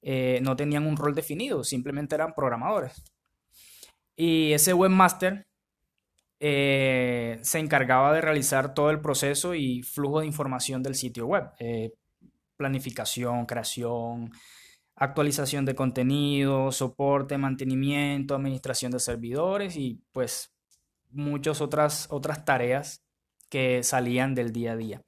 [0.02, 3.04] eh, no tenían un rol definido, simplemente eran programadores.
[4.16, 5.47] Y ese webmaster
[6.40, 11.52] eh, se encargaba de realizar todo el proceso y flujo de información del sitio web.
[11.60, 11.94] Eh,
[12.58, 14.32] planificación, creación,
[14.96, 20.54] actualización de contenido, soporte, mantenimiento, administración de servidores y pues
[21.12, 23.04] muchas otras, otras tareas
[23.50, 25.02] que salían del día a día.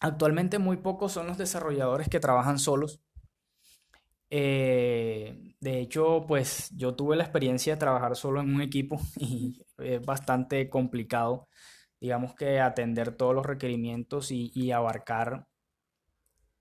[0.00, 3.00] Actualmente muy pocos son los desarrolladores que trabajan solos
[4.34, 9.60] eh, de hecho, pues yo tuve la experiencia de trabajar solo en un equipo y
[9.82, 11.48] es bastante complicado,
[12.00, 15.46] digamos que atender todos los requerimientos y, abarcar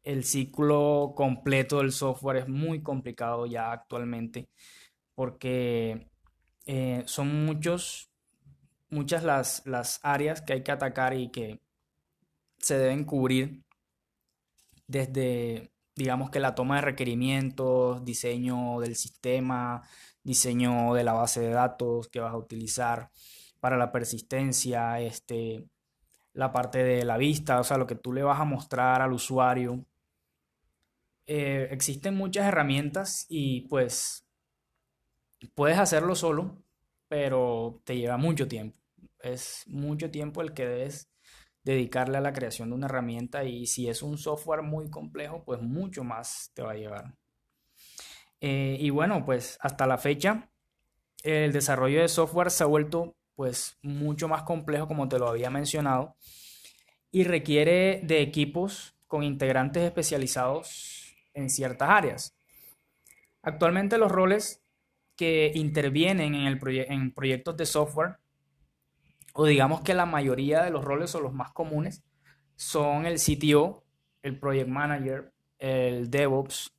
[0.03, 4.49] el ciclo completo del software es muy complicado ya actualmente
[5.15, 6.09] porque
[6.65, 8.11] eh, son muchos,
[8.89, 11.59] muchas las, las áreas que hay que atacar y que
[12.57, 13.63] se deben cubrir
[14.87, 19.83] desde, digamos que la toma de requerimientos, diseño del sistema,
[20.23, 23.09] diseño de la base de datos que vas a utilizar
[23.59, 25.65] para la persistencia, este,
[26.33, 29.13] la parte de la vista, o sea, lo que tú le vas a mostrar al
[29.13, 29.85] usuario.
[31.27, 34.25] Eh, existen muchas herramientas y pues
[35.53, 36.57] puedes hacerlo solo,
[37.07, 38.77] pero te lleva mucho tiempo.
[39.19, 41.09] Es mucho tiempo el que debes
[41.63, 45.61] dedicarle a la creación de una herramienta y si es un software muy complejo, pues
[45.61, 47.15] mucho más te va a llevar.
[48.41, 50.49] Eh, y bueno, pues hasta la fecha
[51.23, 55.49] el desarrollo de software se ha vuelto pues mucho más complejo como te lo había
[55.49, 56.15] mencionado
[57.11, 62.35] y requiere de equipos con integrantes especializados en ciertas áreas.
[63.41, 64.63] Actualmente los roles
[65.15, 68.17] que intervienen en, el en proyectos de software,
[69.33, 72.03] o digamos que la mayoría de los roles o los más comunes,
[72.55, 73.83] son el CTO,
[74.23, 76.73] el Project Manager, el DevOps,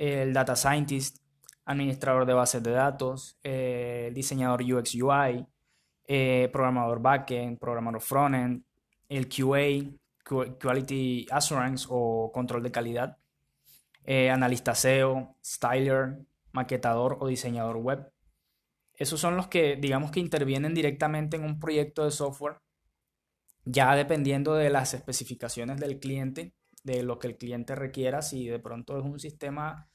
[0.00, 1.18] el Data Scientist,
[1.66, 5.46] administrador de bases de datos, el diseñador UX UI,
[6.06, 8.64] eh, programador backend, programador frontend,
[9.10, 9.92] el QA,
[10.58, 13.18] Quality Assurance o control de calidad,
[14.04, 16.20] eh, analista SEO, styler,
[16.52, 18.10] maquetador o diseñador web.
[18.94, 22.56] Esos son los que, digamos que intervienen directamente en un proyecto de software,
[23.66, 28.58] ya dependiendo de las especificaciones del cliente, de lo que el cliente requiera, si de
[28.58, 29.89] pronto es un sistema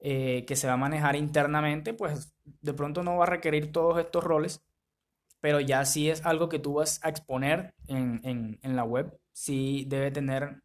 [0.00, 3.98] eh, que se va a manejar internamente, pues de pronto no va a requerir todos
[3.98, 4.64] estos roles,
[5.40, 10.10] pero ya si es algo que tú vas a exponer en, la web, sí debe
[10.10, 10.62] tener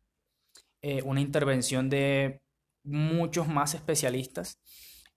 [0.82, 2.42] eh, una intervención de
[2.84, 4.60] muchos más especialistas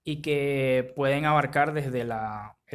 [0.03, 2.11] y que pueden abarcar desde el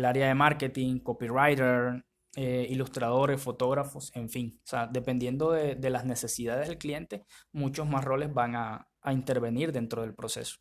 [0.04, 2.04] área de marketing, copywriter,
[2.36, 4.60] eh, ilustradores, fotógrafos, en fin.
[4.64, 10.02] O sea, dependiendo de, las necesidades del cliente, muchos más roles van a, intervenir dentro
[10.02, 10.58] del proceso.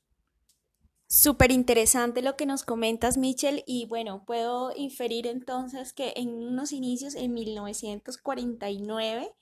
[1.12, 6.72] Súper interesante lo que nos comentas, Michel, y bueno, puedo inferir entonces que en unos
[6.72, 9.34] inicios, en 1949,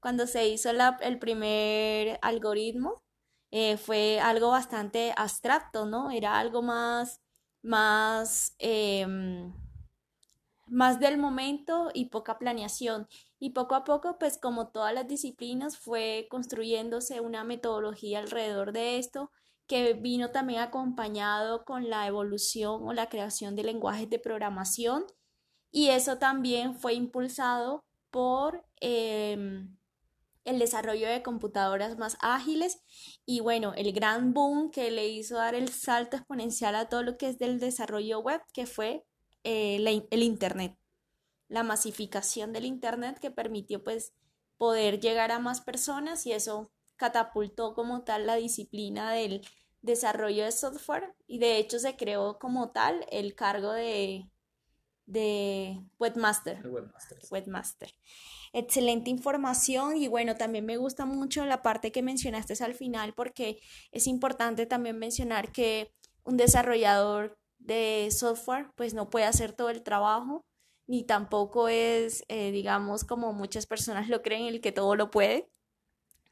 [0.00, 3.04] cuando se hizo el primer algoritmo,
[3.52, 6.10] eh, fue algo bastante abstracto, ¿no?
[6.10, 7.20] Era algo más,
[7.62, 9.54] más, em,
[10.66, 13.06] más del momento y poca planeación.
[13.38, 18.98] Y poco a poco, pues como todas las disciplinas, fue construyéndose una metodología alrededor de
[18.98, 19.30] esto
[19.66, 25.06] que vino también acompañado con la evolución o la creación de lenguajes de programación
[25.70, 29.76] y eso también fue impulsado por em,
[30.44, 32.78] el desarrollo de computadoras más ágiles
[33.26, 37.16] y bueno, el gran boom que le hizo dar el salto exponencial a todo lo
[37.16, 39.04] que es del desarrollo web, que fue
[39.42, 40.78] eh, el Internet,
[41.48, 44.12] la masificación del Internet que permitió pues
[44.58, 49.46] poder llegar a más personas y eso catapultó como tal la disciplina del
[49.82, 54.30] desarrollo de software y de hecho se creó como tal el cargo de,
[55.06, 56.62] de webmaster.
[57.30, 57.92] webmaster.
[58.52, 63.60] Excelente información y bueno, también me gusta mucho la parte que mencionaste al final porque
[63.92, 65.92] es importante también mencionar que
[66.24, 70.44] un desarrollador de software pues no puede hacer todo el trabajo
[70.86, 75.50] ni tampoco es, eh, digamos, como muchas personas lo creen, el que todo lo puede,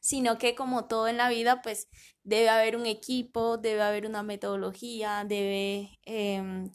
[0.03, 1.89] sino que como todo en la vida pues
[2.25, 6.73] debe haber un equipo, debe haber una metodología, debe em,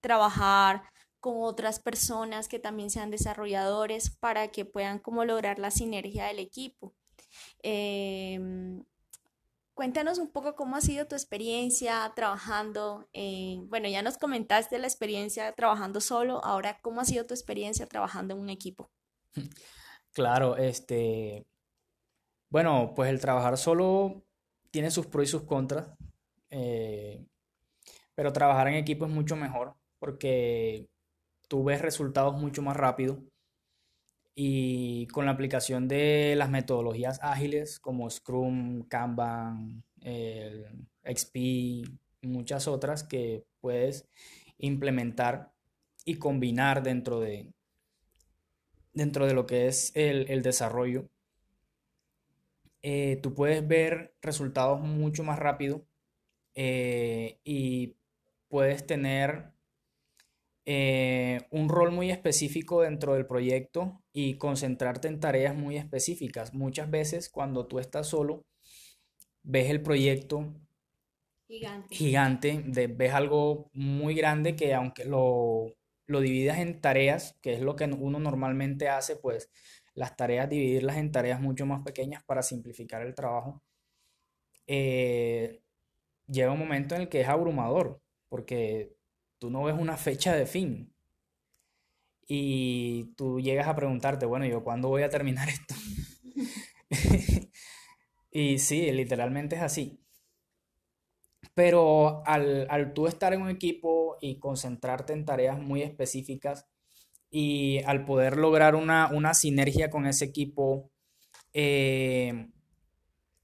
[0.00, 0.82] trabajar
[1.20, 6.38] con otras personas que también sean desarrolladores para que puedan como lograr la sinergia del
[6.38, 6.94] equipo.
[7.62, 8.82] Em,
[9.74, 13.06] cuéntanos un poco cómo ha sido tu experiencia trabajando,
[13.68, 18.34] bueno, ya nos comentaste la experiencia trabajando solo, ahora cómo ha sido tu experiencia trabajando
[18.34, 18.90] en un equipo.
[20.14, 21.46] Claro, este,
[22.52, 24.22] bueno, pues el trabajar solo
[24.70, 25.88] tiene sus pros y sus contras,
[26.50, 27.24] eh,
[28.14, 30.88] pero trabajar en equipo es mucho mejor porque
[31.48, 33.18] tú ves resultados mucho más rápido
[34.34, 39.82] y con la aplicación de las metodologías ágiles como Scrum, Kanban,
[41.04, 41.84] XP y
[42.22, 44.06] muchas otras que puedes
[44.58, 45.52] implementar
[46.04, 47.50] y combinar dentro de,
[48.92, 51.08] dentro de lo que es el, desarrollo,
[52.82, 55.86] eh, tú puedes ver resultados mucho más rápido
[56.54, 57.96] eh, y
[58.48, 59.52] puedes tener
[60.64, 66.54] eh, un rol muy específico dentro del proyecto y concentrarte en tareas muy específicas.
[66.54, 68.44] Muchas veces cuando tú estás solo,
[69.42, 70.52] ves el proyecto
[71.48, 71.94] Gigante.
[71.94, 75.66] gigante, ves algo muy grande que aunque lo,
[76.06, 79.50] lo dividas en tareas, que es lo que uno normalmente hace, pues
[79.94, 83.62] las tareas, dividirlas en tareas mucho más pequeñas para simplificar el trabajo,
[84.66, 85.62] eh,
[86.26, 88.96] llega un momento en el que es abrumador, porque
[89.38, 90.92] tú no ves una fecha de fin.
[92.26, 95.74] Y tú llegas a preguntarte, bueno, ¿yo cuándo voy a terminar esto?
[98.30, 100.00] y sí, literalmente es así.
[101.54, 106.66] Pero al, al tú estar en un equipo y concentrarte en tareas muy específicas
[107.34, 110.90] y al poder lograr una, sinergia con ese equipo,
[111.54, 112.50] eh,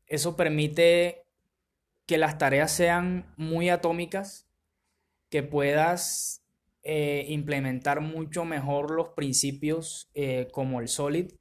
[0.07, 1.25] eso permite
[2.07, 4.47] que las tareas sean muy atómicas,
[5.31, 6.45] que puedas
[6.83, 11.33] eh, implementar mucho mejor los principios eh, como el SOLID,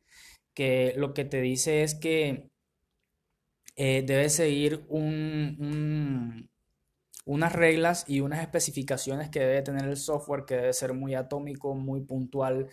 [0.53, 2.49] que lo que te dice es que
[3.75, 6.49] debes seguir un,
[7.28, 11.75] unas reglas y unas especificaciones que debe tener el software, que debe ser muy atómico,
[11.75, 12.69] muy puntual.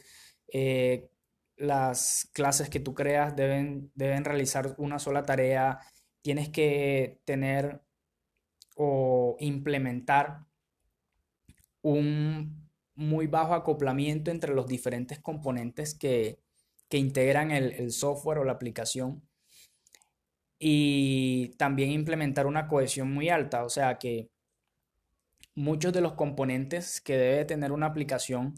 [0.53, 1.11] Eh,
[1.57, 5.81] las clases que tú creas deben, deben realizar una sola tarea.
[6.23, 7.83] Tienes que tener
[8.77, 10.47] o implementar
[11.83, 16.39] un muy bajo acoplamiento entre los diferentes componentes que,
[16.91, 19.21] integran el, el software o la aplicación
[20.61, 24.31] y también implementar una cohesión muy alta, o sea que
[25.55, 28.55] muchos de los componentes que debe tener una aplicación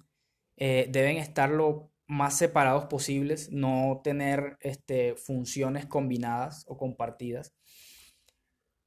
[0.57, 7.53] eh, deben estar lo más separados posibles, no tener este, funciones combinadas o compartidas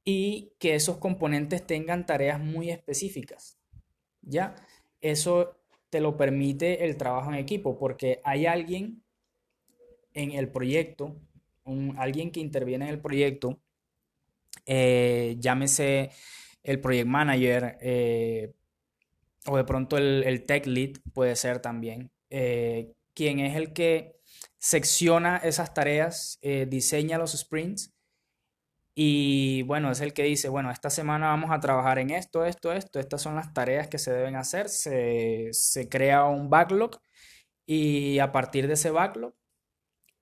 [0.04, 3.58] y que esos componentes tengan tareas muy específicas.
[4.22, 4.54] ¿Ya?
[5.00, 5.56] Eso
[5.90, 9.02] te lo permite el trabajo en equipo porque hay alguien
[10.14, 11.16] en el proyecto,
[11.96, 13.60] alguien que interviene en el proyecto,
[14.66, 16.10] eh, llámese
[16.62, 18.54] el project manager eh,
[19.46, 24.16] o de pronto el, tech lead puede ser también, eh, quien es el que
[24.58, 27.94] secciona esas tareas, eh, diseña los sprints
[28.94, 32.72] y bueno, es el que dice, bueno, esta semana vamos a trabajar en esto, esto,
[32.72, 37.00] esto, estas son las tareas que se deben hacer, se, se crea un backlog
[37.66, 39.34] y a partir de ese backlog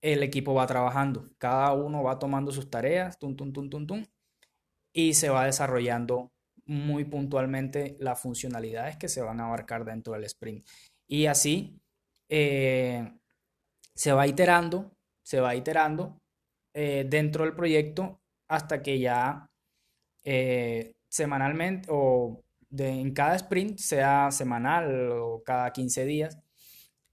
[0.00, 4.04] el equipo va trabajando, cada uno va tomando sus tareas, tum, tum, tum, tum, tum,
[4.98, 6.32] y se va desarrollando
[6.66, 10.66] muy puntualmente las funcionalidades que se van a abarcar dentro del sprint.
[11.06, 11.80] Y así
[12.28, 13.08] eh,
[13.94, 14.90] se va iterando,
[15.22, 16.20] se va iterando
[16.74, 19.48] eh, dentro del proyecto hasta que ya
[20.24, 22.42] eh, semanalmente o
[22.76, 26.38] en cada sprint, sea semanal o cada 15 días,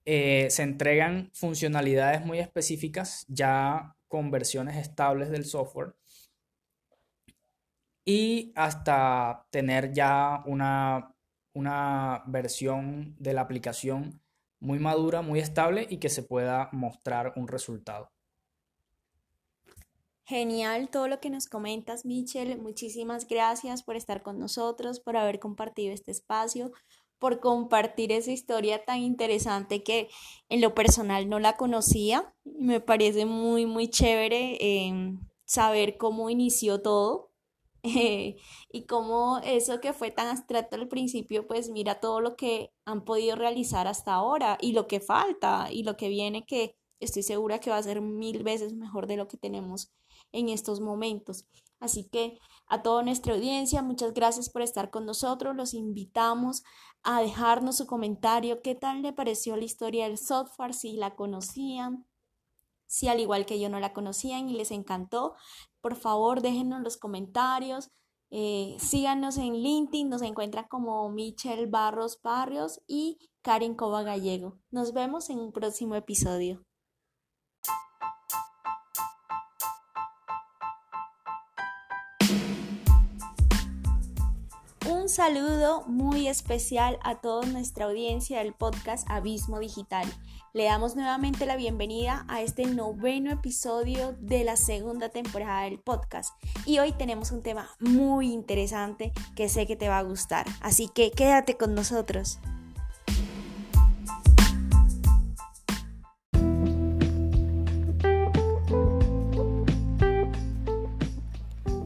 [0.03, 5.93] se entregan funcionalidades muy específicas ya con versiones estables del software
[8.05, 11.15] y hasta tener ya una,
[11.53, 14.21] una versión de la aplicación
[14.59, 18.11] muy madura, muy estable y que se pueda mostrar un resultado.
[20.27, 22.55] Genial todo lo que nos comentas, Michelle.
[22.57, 26.71] Muchísimas gracias por estar con nosotros, por haber compartido este espacio,
[27.19, 30.09] por compartir esa historia tan interesante que
[30.49, 32.33] en lo personal no la conocía.
[32.43, 37.34] Me parece muy, muy chévere eh, saber cómo inició todo
[37.85, 43.05] y como eso que fue tan abstracto al principio, pues mira todo lo que han
[43.05, 47.59] podido realizar hasta ahora y lo que falta y lo que viene que estoy segura
[47.59, 49.93] que va a ser mil veces mejor de lo que tenemos
[50.31, 51.45] en estos momentos.
[51.79, 55.55] Así que a toda nuestra audiencia, muchas gracias por estar con nosotros.
[55.55, 56.63] Los invitamos
[57.03, 58.61] a dejarnos su comentario.
[58.61, 60.73] ¿Qué tal le pareció la historia del software?
[60.73, 62.05] Si la conocían,
[62.87, 65.35] si al igual que yo no la conocían y les encantó,
[65.81, 67.91] por favor déjenos los comentarios.
[68.31, 74.57] Eh, síganos en LinkedIn, nos encuentran como Michelle Barros Barrios y Karen Cova Gallego.
[74.71, 76.65] Nos vemos en un próximo episodio.
[84.89, 90.07] Un saludo muy especial a toda nuestra audiencia del podcast Abismo Digital.
[90.55, 96.33] Le damos nuevamente la bienvenida a este noveno episodio de la segunda temporada del podcast.
[96.65, 100.45] Y hoy tenemos un tema muy interesante que sé que te va a gustar.
[100.61, 102.39] Así que quédate con nosotros.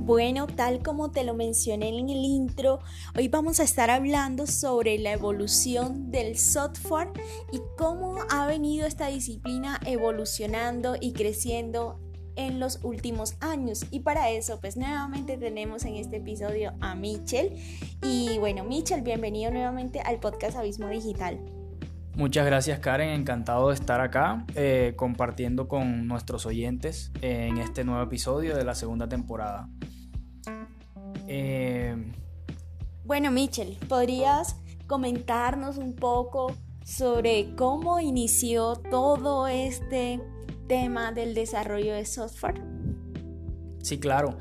[0.10, 2.80] Bueno, tal como te lo mencioné en el intro,
[3.16, 7.10] hoy vamos a estar hablando sobre la evolución del software
[7.52, 12.00] y cómo ha venido esta disciplina evolucionando y creciendo
[12.36, 13.86] en los últimos años.
[13.92, 17.56] Y para eso, pues nuevamente tenemos en este episodio a Michel.
[18.02, 21.40] Y bueno, Michel, bienvenido nuevamente al podcast Abismo Digital.
[22.16, 28.02] Muchas gracias Karen, encantado de estar acá eh, compartiendo con nuestros oyentes en este nuevo
[28.02, 29.70] episodio de la segunda temporada.
[31.32, 31.96] Eh,
[33.06, 34.56] bueno, Michel, ¿podrías
[34.88, 40.20] comentarnos un poco sobre cómo inició todo este
[40.68, 42.62] tema del desarrollo de software?
[43.84, 44.40] Sí, claro.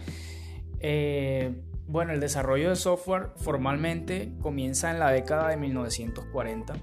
[0.80, 6.74] Eh, bueno, el desarrollo de software formalmente comienza en la década de 1940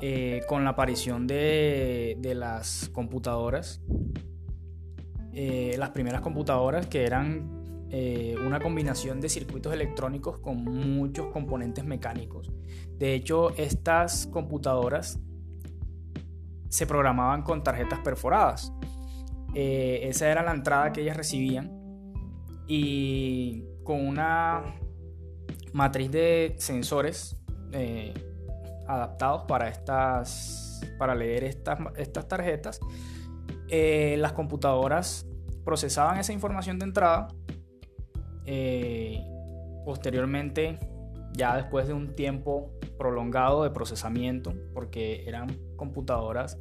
[0.00, 3.82] eh, con la aparición de, las computadoras.
[5.32, 7.55] Eh, las primeras computadoras que eran
[8.44, 12.52] una combinación de circuitos electrónicos con muchos componentes mecánicos.
[12.98, 15.20] De hecho, estas computadoras
[16.68, 18.72] se programaban con tarjetas perforadas.
[19.54, 21.72] Eh, esa era la entrada que ellas recibían
[22.68, 24.74] y con una
[25.72, 27.36] matriz de sensores
[27.72, 28.12] eh,
[28.86, 32.80] adaptados para estas para leer estas, estas tarjetas
[33.68, 35.26] eh, las computadoras
[35.64, 37.28] procesaban esa información de entrada
[39.84, 40.78] posteriormente
[41.36, 46.58] ya después de un tiempo prolongado de procesamiento, porque eran computadoras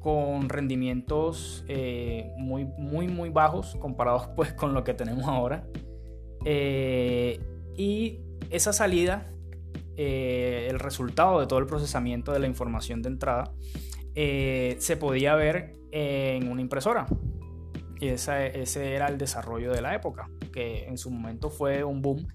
[0.00, 5.64] con rendimientos eh, muy, muy, muy bajos comparados pues con lo que tenemos ahora.
[6.44, 7.40] Eh,
[7.76, 8.20] y
[8.50, 9.28] esa salida,
[9.96, 13.54] eh, el resultado de todo el procesamiento de la información de entrada,
[14.14, 17.06] se podía ver en una impresora.
[18.02, 22.26] Y ese era el desarrollo de la época, que en su momento fue un boom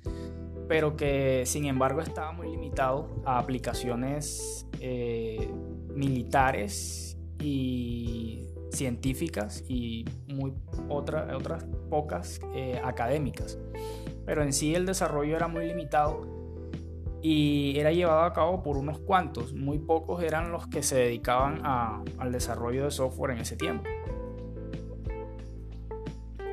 [0.68, 5.49] pero que sin embargo estaba muy limitado a aplicaciones eh,
[5.93, 10.53] militares y científicas y muy
[10.89, 13.57] otras pocas eh, académicas.
[14.26, 16.28] Pero en sí el desarrollo era muy limitado
[17.22, 21.61] y era llevado a cabo por unos cuantos, muy pocos eran los que se dedicaban
[21.65, 23.89] al desarrollo de software en ese tiempo.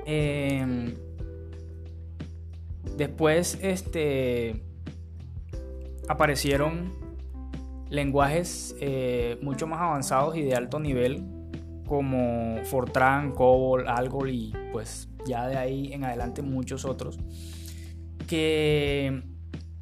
[0.06, 0.94] Eh,
[2.96, 4.62] Después este,
[6.08, 6.92] aparecieron
[7.90, 11.24] lenguajes eh, mucho más avanzados y de alto nivel
[11.86, 17.18] como Fortran, COBOL, Algol y pues ya de ahí en adelante muchos otros
[18.28, 19.22] que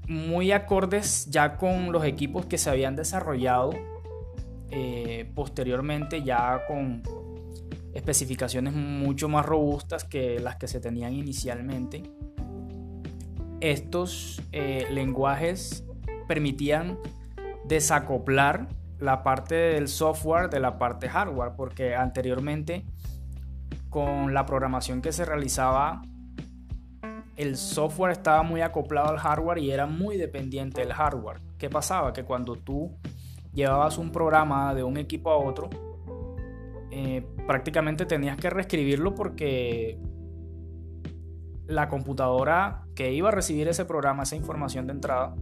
[0.08, 3.72] muy acordes ya con los equipos que se habían desarrollado
[4.70, 7.02] eh, posteriormente ya con
[7.94, 12.02] especificaciones mucho más robustas que las que se tenían inicialmente
[13.62, 15.84] estos eh, lenguajes
[16.26, 16.98] permitían
[17.64, 18.66] desacoplar
[18.98, 22.84] la parte del software de la parte hardware, porque anteriormente
[23.88, 26.02] con la programación que se realizaba,
[27.36, 31.40] el software estaba muy acoplado al hardware y era muy dependiente del hardware.
[31.56, 32.12] ¿Qué pasaba?
[32.12, 32.90] Que cuando tú
[33.54, 35.70] llevabas un programa de un equipo a otro,
[36.90, 39.98] eh, prácticamente tenías que reescribirlo porque
[41.66, 45.34] la computadora que iba a recibir ese programa, esa información de entrada,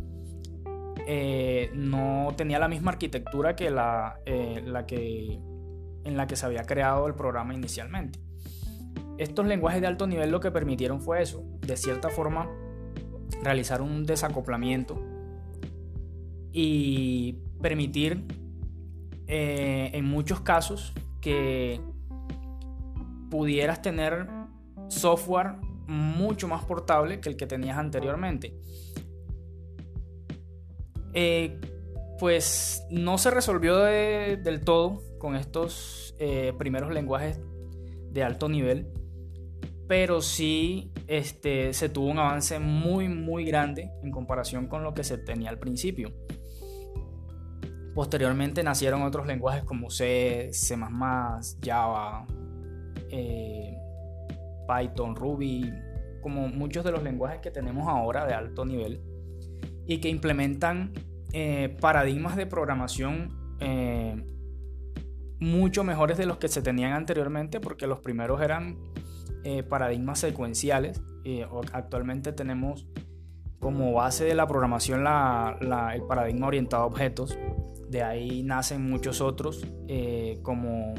[1.07, 5.41] eh, no tenía la misma arquitectura que la, eh, la que
[6.05, 8.21] en la que se había creado el programa inicialmente.
[9.19, 12.49] Estos lenguajes de alto nivel lo que permitieron fue eso, de cierta forma
[13.43, 14.99] realizar un desacoplamiento
[16.53, 18.25] y permitir
[19.27, 21.81] eh, en muchos casos que
[23.31, 24.27] pudieras tener
[24.89, 25.57] software
[25.87, 28.55] mucho más portable que el que tenías anteriormente.
[31.13, 31.61] Eh,
[32.19, 37.41] pues no se resolvió del todo con estos eh, primeros lenguajes
[38.11, 38.93] de alto nivel,
[39.89, 45.03] pero sí este, se tuvo un avance muy muy grande en comparación con lo que
[45.03, 46.13] se tenía al principio.
[47.95, 50.77] Posteriormente nacieron otros lenguajes como C, C++,
[51.65, 52.27] Java,
[53.11, 53.77] eh,
[54.67, 55.73] Python, Ruby,
[56.21, 59.01] como muchos de los lenguajes que tenemos ahora de alto nivel
[59.87, 60.93] y que implementan
[61.33, 64.23] eh, paradigmas de programación eh,
[65.41, 68.79] mucho mejores de los que se tenían anteriormente porque los primeros eran
[69.71, 71.03] paradigmas secuenciales
[71.73, 72.87] actualmente tenemos
[73.59, 77.39] como base de la programación el paradigma orientado a objetos.
[77.89, 79.67] De ahí nacen muchos otros
[80.43, 80.95] como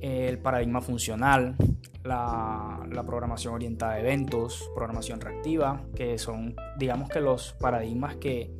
[0.00, 1.56] el paradigma funcional,
[2.04, 8.50] la, programación orientada a eventos, programación reactiva, que son, digamos que los paradigmas que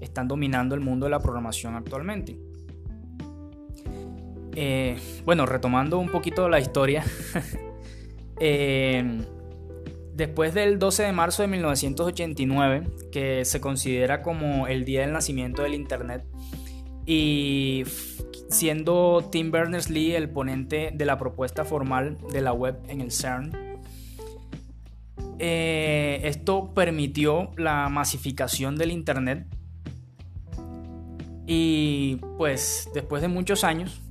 [0.00, 2.38] están dominando el mundo de la programación actualmente.
[4.56, 7.04] Eh, bueno, retomando un poquito la historia,
[8.40, 9.24] eh,
[10.14, 15.62] después del 12 de marzo de 1989, que se considera como el día del nacimiento
[15.62, 16.24] del Internet,
[17.06, 17.84] y
[18.50, 23.52] siendo Tim Berners-Lee el ponente de la propuesta formal de la web en el CERN,
[25.38, 29.46] eh, esto permitió la masificación del Internet
[31.46, 34.02] y pues después de muchos años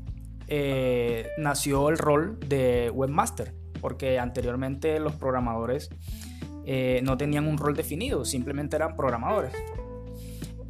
[0.47, 5.89] eh, nació el rol de webmaster, porque anteriormente los programadores
[6.65, 9.53] eh, no tenían un rol definido, simplemente eran programadores.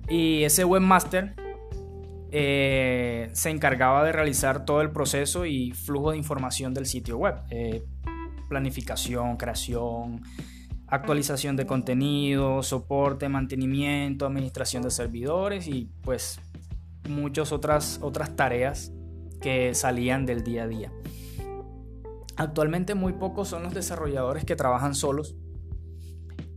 [0.10, 1.36] Y ese webmaster
[2.32, 7.36] se encargaba de realizar todo el proceso y flujo de información del sitio web
[8.50, 10.22] planificación, creación,
[10.88, 16.42] actualización de contenido, soporte, mantenimiento, administración de servidores y pues
[17.08, 18.92] muchas otras, otras tareas
[19.40, 20.92] que salían del día a día.
[22.36, 25.36] Actualmente muy pocos son los desarrolladores que trabajan solos.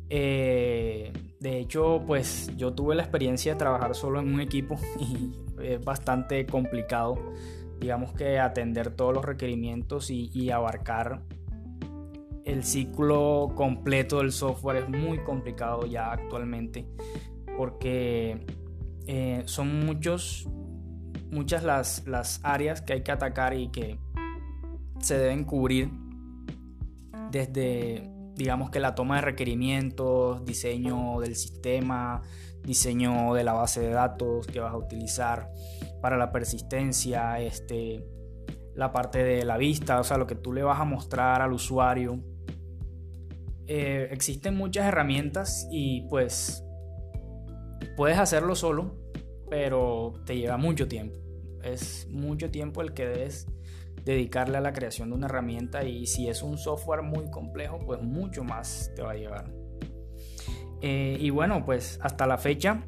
[0.08, 5.32] Eh, de hecho, pues yo tuve la experiencia de trabajar solo en un equipo y
[5.60, 7.16] es bastante complicado,
[7.80, 11.22] digamos que atender todos los requerimientos y, abarcar
[12.44, 16.86] el ciclo completo del software es muy complicado ya actualmente
[17.56, 18.44] porque
[19.06, 20.48] eh, son muchos,
[21.30, 23.98] muchas las, las áreas que hay que atacar y que
[24.98, 25.90] se deben cubrir
[27.30, 32.22] desde digamos que la toma de requerimientos, diseño del sistema,
[32.64, 35.50] diseño de la base de datos que vas a utilizar
[36.00, 38.04] para la persistencia, este,
[38.74, 41.52] la parte de la vista, o sea, lo que tú le vas a mostrar al
[41.52, 42.20] usuario,
[43.66, 46.64] eh, existen muchas herramientas y pues
[47.96, 48.96] puedes hacerlo solo,
[49.48, 51.18] pero te lleva mucho tiempo.
[51.62, 53.46] Es mucho tiempo el que debes
[54.04, 58.02] dedicarle a la creación de una herramienta y si es un software muy complejo, pues
[58.02, 59.61] mucho más te va a llevar.
[60.82, 62.84] Eh, y bueno, pues hasta la fecha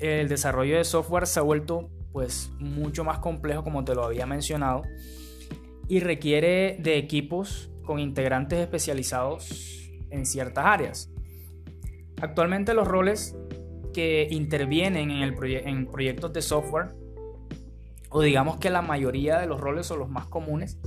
[0.00, 4.26] el desarrollo de software se ha vuelto pues mucho más complejo como te lo había
[4.26, 4.82] mencionado
[5.88, 11.10] y requiere de equipos con integrantes especializados en ciertas áreas.
[12.20, 13.36] Actualmente los roles
[13.92, 15.34] que intervienen en, el
[15.66, 16.94] en proyectos de software,
[18.10, 20.78] o digamos que la mayoría de los roles o los más comunes,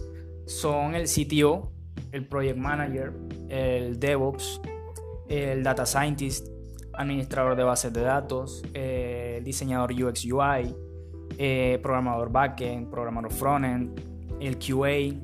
[0.45, 1.71] son el CTO,
[2.11, 3.13] el Project Manager,
[3.49, 4.61] el DevOps,
[5.31, 6.47] el Data Scientist,
[6.93, 10.75] administrador de bases de datos, eh, diseñador UX UI,
[11.37, 13.97] eh, programador backend, programador frontend,
[14.41, 15.15] el QA,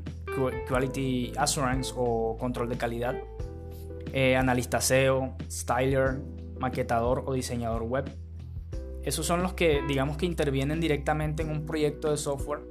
[0.67, 3.15] Quality Assurance o control de calidad,
[4.13, 6.21] eh, analista SEO, styler,
[6.57, 8.09] maquetador o diseñador web.
[9.03, 12.61] Esos son los que digamos que intervienen directamente en un proyecto de software,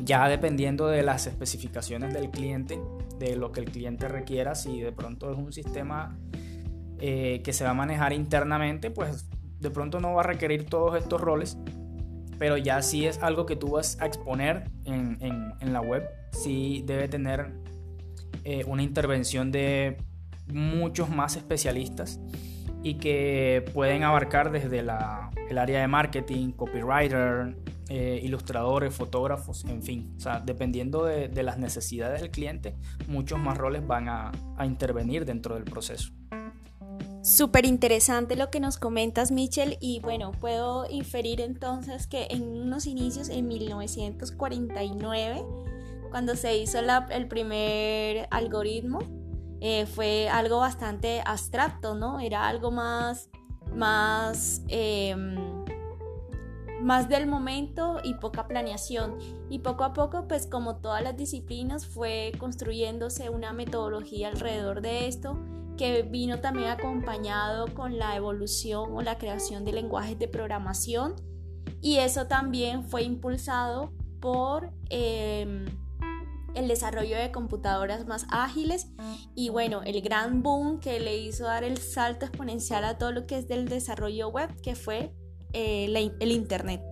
[0.00, 2.80] ya dependiendo de las especificaciones del cliente,
[3.18, 6.18] de lo que el cliente requiera, si de pronto es un sistema
[6.98, 9.28] eh, que se va a manejar internamente, pues
[9.60, 11.58] de pronto no va a requerir todos estos roles,
[12.38, 17.08] pero ya si es algo que tú vas a exponer en, la web, sí debe
[17.08, 17.52] tener
[18.44, 19.96] eh, una intervención de
[20.52, 22.20] muchos más especialistas
[22.82, 27.56] y que pueden abarcar desde la, el área de marketing, copywriter,
[27.96, 30.12] eh, ilustradores, fotógrafos, en fin.
[30.16, 32.74] O sea, dependiendo de, las necesidades del cliente,
[33.06, 34.32] muchos más roles van a,
[34.64, 36.10] intervenir dentro del proceso.
[37.22, 42.86] Súper interesante lo que nos comentas, Michel, y bueno, puedo inferir entonces que en unos
[42.86, 45.44] inicios, en 1949,
[46.10, 48.98] cuando se hizo el primer algoritmo,
[49.60, 52.18] eh, fue algo bastante abstracto, ¿no?
[52.18, 53.30] Era algo más,
[53.72, 55.63] más, em,
[56.84, 59.16] más del momento y poca planeación.
[59.48, 65.08] Y poco a poco, pues como todas las disciplinas, fue construyéndose una metodología alrededor de
[65.08, 65.38] esto
[65.78, 71.14] que vino también acompañado con la evolución o la creación de lenguajes de programación.
[71.80, 74.70] Y eso también fue impulsado por...
[74.90, 75.64] Em,
[76.54, 78.86] el desarrollo de computadoras más ágiles
[79.34, 83.26] y bueno, el gran boom que le hizo dar el salto exponencial a todo lo
[83.26, 85.12] que es del desarrollo web, que fue
[85.54, 85.86] eh,
[86.20, 86.82] el Internet.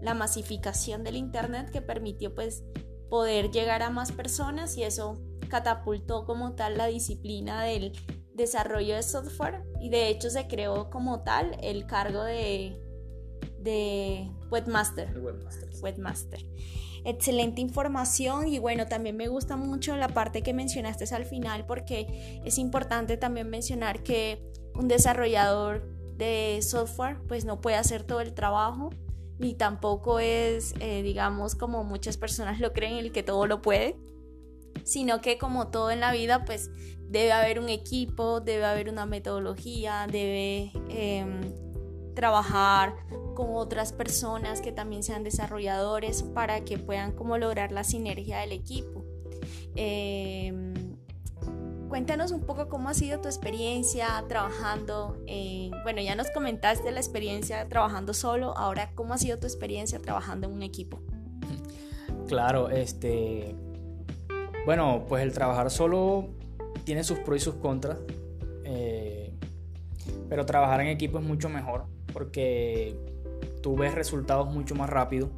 [0.00, 2.62] La masificación del Internet que permitió pues
[3.08, 7.92] poder llegar a más personas y eso catapultó como tal la disciplina del
[8.34, 12.78] desarrollo de software y de hecho se creó como tal el cargo de,
[13.60, 15.18] de webmaster.
[15.18, 15.70] webmaster.
[15.82, 16.46] webmaster
[17.06, 22.40] excelente información y bueno, también me gusta mucho la parte que mencionaste al final porque
[22.44, 28.34] es importante también mencionar que un desarrollador de software pues no puede hacer todo el
[28.34, 28.90] trabajo
[29.38, 33.96] ni tampoco es, eh, digamos, como muchas personas lo creen, el que todo lo puede,
[34.84, 36.70] sino que como todo en la vida, pues
[37.08, 41.40] debe haber un equipo, debe haber una metodología, debe em,
[42.14, 42.94] trabajar
[43.34, 48.52] con otras personas que también sean desarrolladores para que puedan como lograr la sinergia del
[48.52, 49.04] equipo.
[49.74, 50.72] Em,
[51.88, 55.16] cuéntanos un poco cómo ha sido tu experiencia trabajando,
[55.82, 60.48] bueno, ya nos comentaste la experiencia trabajando solo, ahora cómo ha sido tu experiencia trabajando
[60.48, 61.00] en un equipo.
[62.28, 63.54] Claro, este,
[64.64, 66.30] bueno, pues el trabajar solo
[66.84, 67.98] tiene sus pros y sus contras,
[68.64, 69.32] eh,
[70.28, 72.98] pero trabajar en equipo es mucho mejor porque
[73.62, 75.30] tú ves resultados mucho más rápido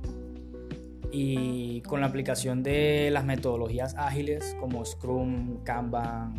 [1.10, 6.34] y con la aplicación de las metodologías ágiles como Scrum, Kanban,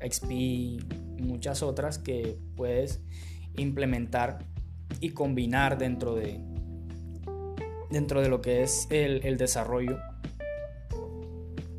[0.00, 0.78] XP y
[1.20, 3.00] muchas otras que puedes
[3.56, 4.38] implementar
[5.00, 6.40] y combinar dentro de,
[7.90, 9.98] dentro de lo que es el desarrollo.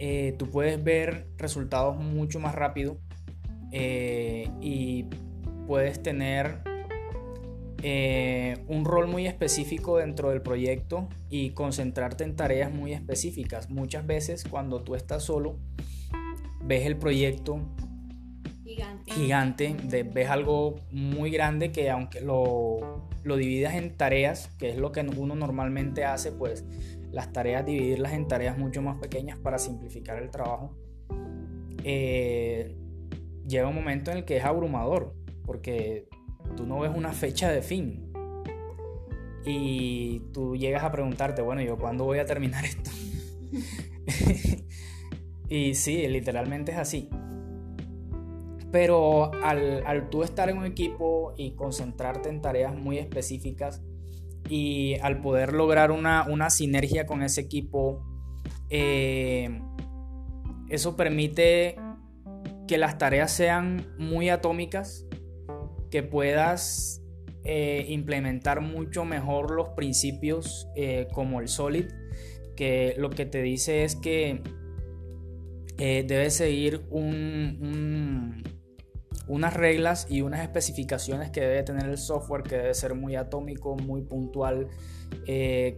[0.01, 2.97] Eh, tú puedes ver resultados mucho más rápido
[3.73, 5.05] eh, y
[5.67, 6.61] puedes tener
[7.81, 13.69] eh, un rol muy específico dentro del proyecto y concentrarte en tareas muy específicas.
[13.69, 15.57] Muchas veces cuando tú estás solo,
[16.61, 17.61] ves el proyecto
[19.05, 19.75] gigante,
[20.13, 25.01] ves algo muy grande que aunque lo, lo dividas en tareas, que es lo que
[25.01, 26.65] uno normalmente hace, pues
[27.11, 30.75] las tareas, dividirlas en tareas mucho más pequeñas para simplificar el trabajo,
[31.83, 32.75] eh,
[33.47, 35.15] llega un momento en el que es abrumador,
[35.45, 36.07] porque
[36.59, 38.11] tú no ves una fecha de fin.
[39.45, 42.91] Y tú llegas a preguntarte, bueno, ¿yo cuándo voy a terminar esto?
[45.49, 47.09] y sí, literalmente es así.
[48.73, 53.81] Pero al, al tú estar en un equipo y concentrarte en tareas muy específicas,
[54.49, 58.03] y al poder lograr una, sinergia con ese equipo,
[58.69, 59.61] eh,
[60.69, 61.77] eso permite
[62.67, 65.05] que las tareas sean muy atómicas,
[65.89, 67.01] que puedas
[67.43, 71.85] eh, implementar mucho mejor los principios eh, como el SOLID,
[72.55, 74.41] que lo que te dice es que
[75.77, 78.43] debes seguir un
[79.29, 83.75] unas reglas y unas especificaciones que debe tener el software, que debe ser muy atómico,
[83.75, 84.67] muy puntual.
[85.27, 85.77] Eh,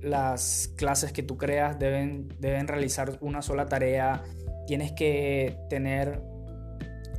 [0.00, 4.24] las clases que tú creas deben, deben realizar una sola tarea.
[4.66, 6.20] Tienes que tener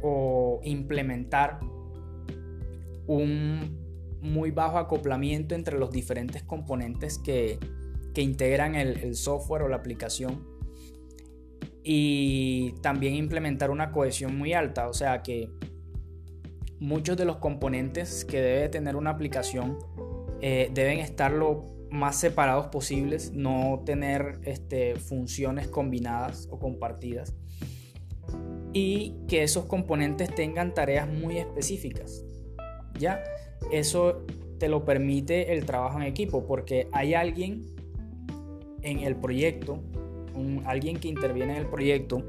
[0.01, 1.59] o implementar
[3.09, 7.59] un muy bajo acoplamiento entre los diferentes componentes que,
[8.15, 10.45] integran el, el software o la aplicación
[11.85, 15.49] y también implementar una cohesión muy alta, o sea que
[16.79, 19.77] muchos de los componentes que debe tener una aplicación
[20.41, 27.35] eh, deben estar lo más separados posibles, no tener este, funciones combinadas o compartidas
[28.71, 32.23] y que esos componentes tengan tareas muy específicas.
[32.99, 33.23] ¿Ya?
[33.71, 34.25] Eso
[34.59, 37.65] te lo permite el trabajo en equipo porque hay alguien
[38.83, 39.81] en el proyecto,
[40.65, 42.23] alguien que interviene en el proyecto,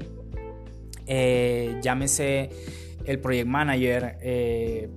[1.05, 2.49] eh, llámese
[3.05, 4.89] el project manager eh,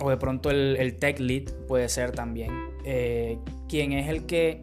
[0.00, 2.50] o de pronto el, tech lead puede ser también,
[2.84, 4.62] eh, quien es el que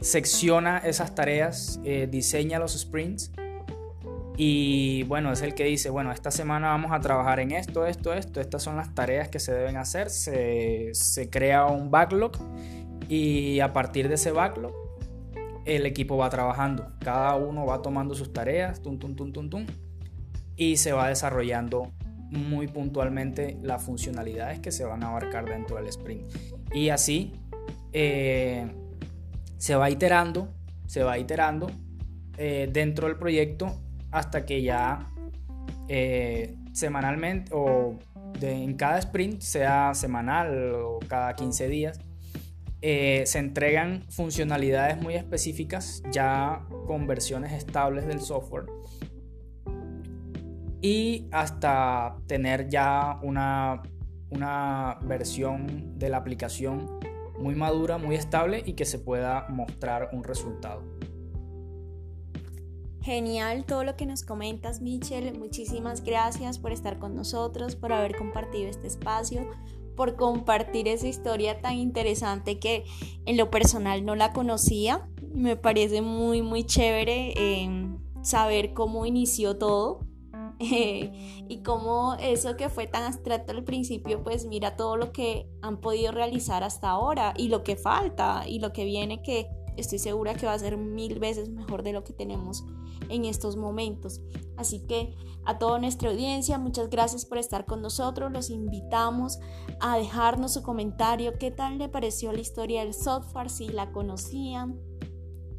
[0.00, 3.32] secciona esas tareas, diseña los sprints
[4.36, 8.14] y bueno, es el que dice, bueno, esta semana vamos a trabajar en esto, esto,
[8.14, 12.32] esto, estas son las tareas que se deben hacer, se, se crea un backlog
[13.08, 14.72] y a partir de ese backlog
[15.64, 19.66] el equipo va trabajando, cada uno va tomando sus tareas, tum, tum, tum, tum, tum
[20.56, 21.92] y se va desarrollando
[22.30, 26.24] muy puntualmente las funcionalidades que se van a abarcar dentro del sprint.
[26.72, 27.34] Y así
[27.92, 28.66] eh,
[29.58, 30.48] se va iterando,
[30.86, 31.70] se va iterando
[32.38, 33.81] eh, dentro del proyecto
[34.12, 35.08] hasta que ya
[35.88, 37.98] eh, semanalmente o
[38.40, 42.00] en cada sprint, sea semanal o cada 15 días,
[42.80, 48.66] se entregan funcionalidades muy específicas ya con versiones estables del software
[50.82, 53.82] y hasta tener ya una,
[54.30, 56.98] una versión de la aplicación
[57.38, 60.82] muy madura, muy estable y que se pueda mostrar un resultado.
[63.02, 65.32] Genial todo lo que nos comentas, Michelle.
[65.32, 69.50] Muchísimas gracias por estar con nosotros, por haber compartido este espacio,
[69.96, 72.84] por compartir esa historia tan interesante que
[73.26, 75.08] en lo personal no la conocía.
[75.34, 77.88] Me parece muy, muy chévere eh,
[78.22, 80.06] saber cómo inició todo
[80.60, 85.80] y cómo eso que fue tan abstracto al principio, pues mira todo lo que han
[85.80, 90.34] podido realizar hasta ahora y lo que falta y lo que viene que estoy segura
[90.34, 92.64] que va a ser mil veces mejor de lo que tenemos
[93.08, 94.20] en estos momentos.
[94.56, 95.14] Así que
[95.44, 98.30] a toda nuestra audiencia, muchas gracias por estar con nosotros.
[98.30, 99.38] Los invitamos
[99.80, 101.32] a dejarnos su comentario.
[101.38, 103.50] ¿Qué tal le pareció la historia del software?
[103.50, 104.80] Si la conocían,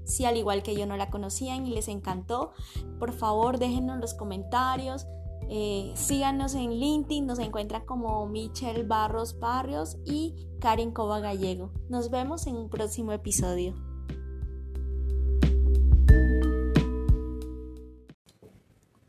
[0.05, 2.53] si al igual que yo no la conocían y les encantó,
[2.99, 5.05] por favor déjenos los comentarios.
[5.49, 11.71] Eh, síganos en LinkedIn, nos encuentran como Michelle Barros Barrios y Karen Cova Gallego.
[11.89, 13.92] Nos vemos en un próximo episodio.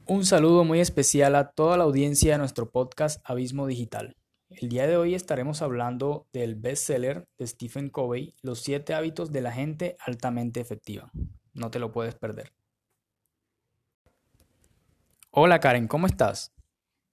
[0.07, 4.19] Un saludo muy especial a toda la audiencia de nuestro podcast Abismo Digital.
[4.51, 9.41] El día de hoy estaremos hablando del bestseller de Stephen Covey, Los siete hábitos de
[9.41, 11.11] la gente altamente efectiva.
[11.55, 12.53] No te lo puedes perder.
[15.31, 16.54] Hola Karen, ¿cómo estás?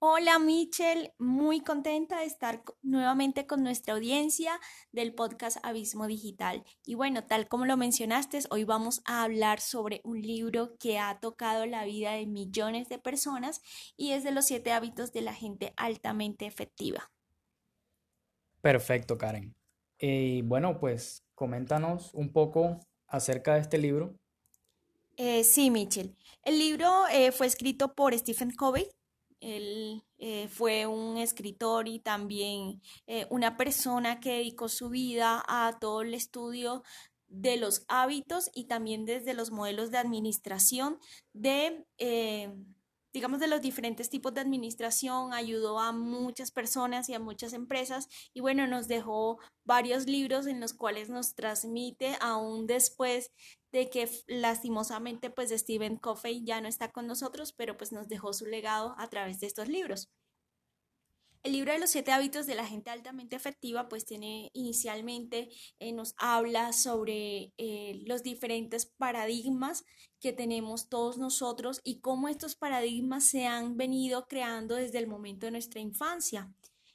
[0.03, 4.59] Hola Michelle, muy contenta de estar nuevamente con nuestra audiencia
[4.91, 6.63] del podcast Abismo Digital.
[6.87, 11.19] Y bueno, tal como lo mencionaste, hoy vamos a hablar sobre un libro que ha
[11.19, 13.61] tocado la vida de millones de personas
[13.95, 17.11] y es de los siete hábitos de la gente altamente efectiva.
[18.59, 19.53] Perfecto, Karen.
[19.99, 24.15] Y bueno, pues coméntanos un poco acerca de este libro.
[25.17, 26.15] Eh, sí, Michelle.
[26.41, 28.89] El libro eh, fue escrito por Stephen Covey
[29.41, 35.77] él eh, fue un escritor y también eh, una persona que dedicó su vida a
[35.79, 36.83] todo el estudio
[37.27, 40.99] de los hábitos y también desde los modelos de administración
[41.33, 42.53] de, eh,
[43.13, 48.09] digamos, de los diferentes tipos de administración, ayudó a muchas personas y a muchas empresas
[48.33, 53.31] y bueno, nos dejó varios libros en los cuales nos transmite aún después
[53.71, 58.33] de que lastimosamente pues Stephen Covey ya no está con nosotros, pero pues nos dejó
[58.33, 60.09] su legado a través de estos libros.
[61.43, 65.49] El libro de los siete hábitos de la gente altamente efectiva pues tiene inicialmente,
[65.79, 69.83] eh, nos habla sobre eh, los diferentes paradigmas
[70.19, 75.47] que tenemos todos nosotros y cómo estos paradigmas se han venido creando desde el momento
[75.47, 76.53] de nuestra infancia.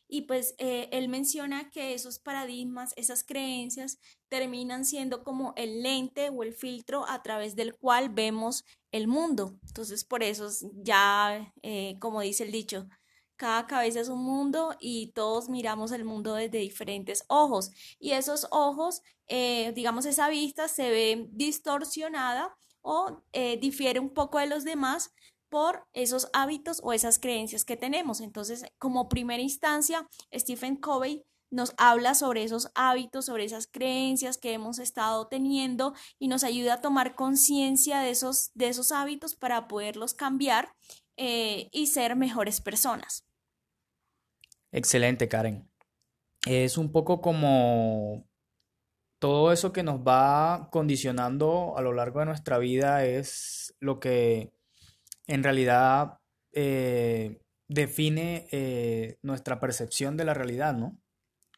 [0.08, 3.98] Y pues eh, él menciona que esos paradigmas, esas creencias,
[4.28, 9.58] terminan siendo como el lente o el filtro a través del cual vemos el mundo.
[9.66, 12.88] Entonces, por eso ya, eh, como dice el dicho,
[13.36, 17.70] cada cabeza es un mundo y todos miramos el mundo desde diferentes ojos.
[17.98, 23.24] Y esos ojos, eh, digamos, esa vista se ve distorsionada o
[23.60, 25.12] difiere un poco de los demás
[25.48, 28.20] por esos hábitos o esas creencias que tenemos.
[28.20, 34.52] Entonces, como primera instancia, Stephen Covey nos habla sobre esos hábitos, sobre esas creencias que
[34.52, 39.68] hemos estado teniendo y nos ayuda a tomar conciencia de esos, de esos hábitos para
[39.68, 40.74] poderlos cambiar
[41.16, 43.24] eh, y ser mejores personas.
[44.72, 45.70] Excelente, Karen.
[46.46, 48.28] Es un poco como
[49.18, 54.52] todo eso que nos va condicionando a lo largo de nuestra vida es lo que
[55.26, 56.18] en realidad
[56.52, 60.96] eh, define eh, nuestra percepción de la realidad, ¿no?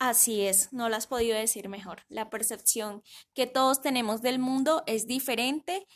[0.00, 2.02] Así es, no lo has podido decir mejor.
[2.08, 3.02] La percepción
[3.34, 5.86] que todos tenemos del mundo es diferente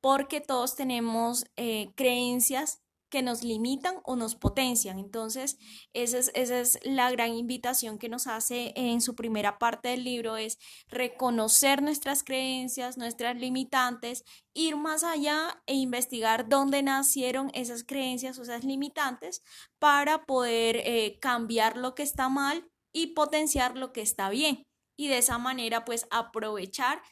[0.00, 2.82] porque todos tenemos eh, creencias
[3.12, 4.98] que nos limitan o nos potencian.
[4.98, 5.58] Entonces,
[5.92, 10.02] esa es, esa es la gran invitación que nos hace en su primera parte del
[10.02, 10.58] libro, es
[10.88, 18.44] reconocer nuestras creencias, nuestras limitantes, ir más allá e investigar dónde nacieron esas creencias o
[18.44, 19.42] esas limitantes
[19.78, 24.64] para poder eh, cambiar lo que está mal y potenciar lo que está bien.
[24.96, 27.02] Y de esa manera, pues, aprovechar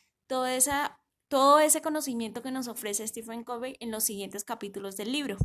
[0.49, 0.99] esa,
[1.29, 5.37] todo ese conocimiento que nos ofrece Stephen Covey en los siguientes capítulos del libro.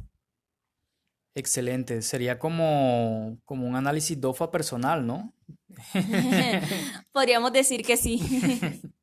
[1.38, 5.33] Excelente, sería como, como un análisis DOFA personal, ¿no?
[7.11, 8.21] Podríamos decir que sí.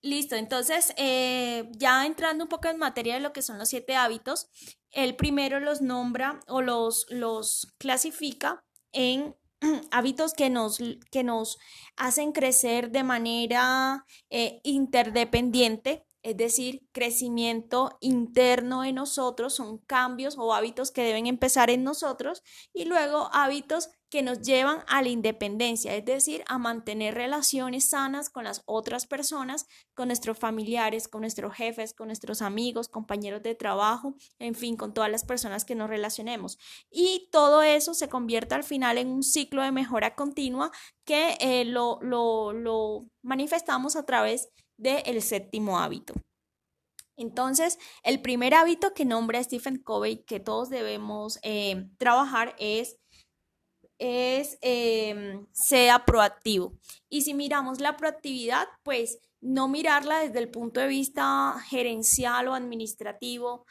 [0.00, 3.96] Listo, entonces eh, ya entrando un poco en materia de lo que son los siete
[3.96, 4.48] hábitos,
[4.92, 9.34] el primero los nombra o los, los clasifica en
[9.90, 10.78] hábitos que nos,
[11.10, 11.58] que nos
[11.96, 20.52] hacen crecer de manera eh, interdependiente es decir, crecimiento interno en nosotros, son cambios o
[20.52, 25.94] hábitos que deben empezar en nosotros y luego hábitos que nos llevan a la independencia,
[25.94, 31.54] es decir, a mantener relaciones sanas con las otras personas, con nuestros familiares, con nuestros
[31.54, 35.88] jefes, con nuestros amigos, compañeros de trabajo, en fin, con todas las personas que nos
[35.88, 36.58] relacionemos.
[36.90, 40.72] Y todo eso se convierte al final en un ciclo de mejora continua
[41.04, 46.14] que eh, lo, lo, lo manifestamos a través del séptimo hábito.
[47.16, 52.98] Entonces, el primer hábito que nombra Stephen Covey que todos debemos eh, trabajar es,
[53.98, 56.74] es em, sea proactivo.
[57.08, 62.54] Y si miramos la proactividad, pues no mirarla desde el punto de vista gerencial o
[62.54, 63.64] administrativo,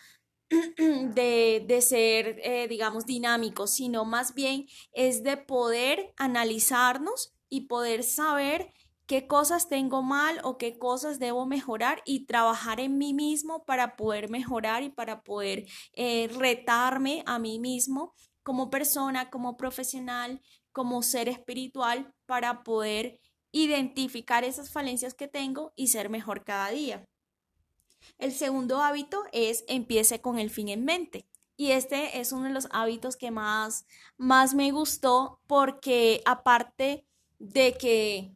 [0.77, 8.73] de, ser, eh, digamos, dinámicos, sino más bien es de poder analizarnos y poder saber
[9.05, 13.95] qué cosas tengo mal o qué cosas debo mejorar y trabajar en mí mismo para
[13.95, 20.41] poder mejorar y para poder eh, retarme a mí mismo como persona, como profesional,
[20.71, 23.19] como ser espiritual, para poder
[23.51, 27.07] identificar esas falencias que tengo y ser mejor cada día.
[28.17, 31.27] El segundo hábito es empiece con el fin en mente.
[31.57, 33.85] Y este es uno de los hábitos que más,
[34.17, 37.07] más me gustó porque aparte
[37.39, 38.34] de que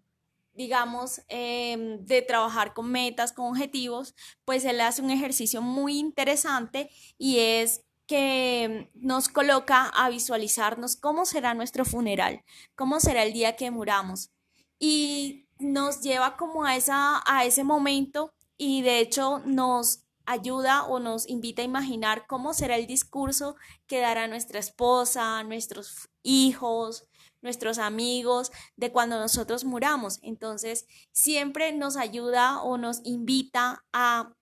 [0.59, 6.89] digamos, em, de trabajar con metas, con objetivos, pues él hace un ejercicio muy interesante
[7.17, 12.43] y es que nos coloca a visualizarnos cómo será nuestro funeral,
[12.75, 14.31] cómo será el día que muramos.
[14.79, 20.99] Y nos lleva como a, esa, a ese momento y de hecho nos ayuda o
[20.99, 23.55] nos invita a imaginar cómo será el discurso
[23.87, 27.08] que dará nuestra esposa, nuestros hijos,
[27.41, 30.19] nuestros amigos, de cuando nosotros muramos.
[30.21, 34.33] Entonces, siempre nos ayuda o nos invita a,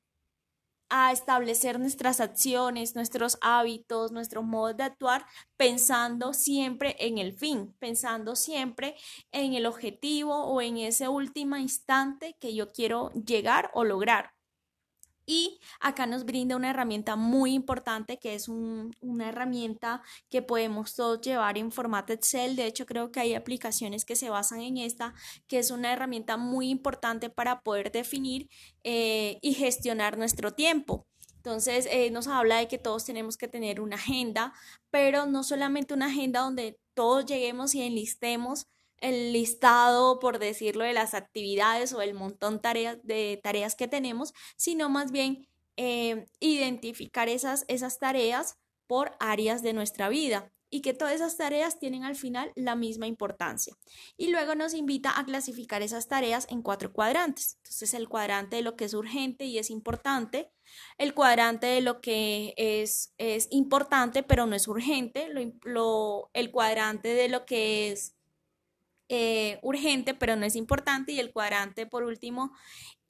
[0.90, 5.26] a establecer nuestras acciones, nuestros hábitos, nuestro modo de actuar,
[5.58, 8.96] pensando siempre en el fin, pensando siempre
[9.32, 14.37] en el objetivo o en ese último instante que yo quiero llegar o lograr.
[15.30, 21.20] Y acá nos brinda una herramienta muy importante que es una herramienta que podemos todos
[21.20, 22.56] llevar en formato Excel.
[22.56, 25.14] De hecho, creo que hay aplicaciones que se basan en esta,
[25.48, 28.50] que es una herramienta muy importante para poder definir
[28.86, 31.06] eh, y gestionar nuestro tiempo.
[31.36, 34.54] Entonces, eh, nos habla de que todos tenemos que tener una agenda,
[34.92, 38.68] pero no solamente una agenda donde todos lleguemos y enlistemos
[39.00, 42.62] el listado, por decirlo, de las actividades o el montón
[43.04, 49.74] de tareas que tenemos, sino más bien eh, identificar esas, esas tareas por áreas de
[49.74, 53.74] nuestra vida y que todas esas tareas tienen al final la misma importancia.
[54.18, 57.58] Y luego nos invita a clasificar esas tareas en cuatro cuadrantes.
[57.58, 60.52] Entonces el cuadrante de lo que es urgente y es importante,
[60.98, 65.30] el cuadrante de lo que es, es importante pero no es urgente,
[65.64, 68.17] lo, el cuadrante de lo que es
[69.10, 71.12] eh, urgente, pero no es importante.
[71.12, 72.52] Y el cuadrante, por último,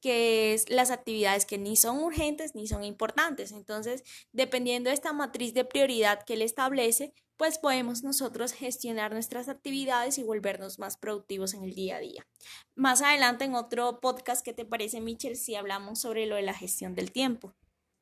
[0.02, 3.52] que es las actividades que ni son urgentes ni son importantes.
[3.52, 9.48] Entonces, dependiendo de esta matriz de prioridad que él establece, pues podemos nosotros gestionar nuestras
[9.48, 12.28] actividades y volvernos más productivos en el día a día.
[12.76, 16.54] Más adelante en otro podcast, ¿qué te parece, Michelle, si hablamos sobre lo de la
[16.54, 17.54] gestión del tiempo?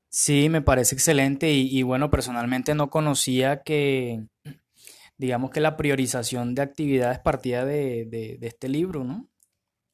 [0.09, 4.25] Sí, me parece excelente y bueno, personalmente no conocía que
[5.17, 9.29] digamos que la priorización de actividades partía de, este libro, ¿no?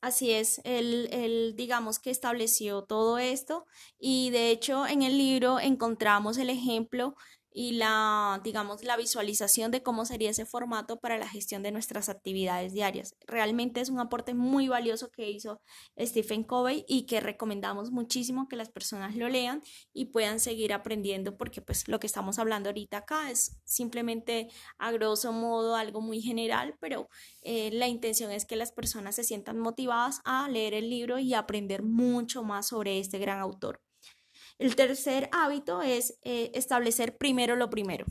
[0.01, 3.67] Así es, él, él, digamos que estableció todo esto
[3.99, 7.15] y de hecho en el libro encontramos el ejemplo
[7.53, 12.09] y la, digamos, la visualización de cómo sería ese formato para la gestión de nuestras
[12.09, 13.15] actividades diarias.
[13.27, 15.61] Realmente es un aporte muy valioso que hizo
[15.99, 19.61] Stephen Covey y que recomendamos muchísimo que las personas lo lean
[19.93, 24.91] y puedan seguir aprendiendo porque pues lo que estamos hablando ahorita acá es simplemente a
[24.91, 27.09] grosso modo algo muy general, pero
[27.41, 31.33] eh, la intención es que las personas se sientan motivadas a leer el libro y
[31.33, 33.81] aprender mucho más sobre este gran autor.
[34.61, 38.05] El tercer hábito es eh, establecer primero lo primero.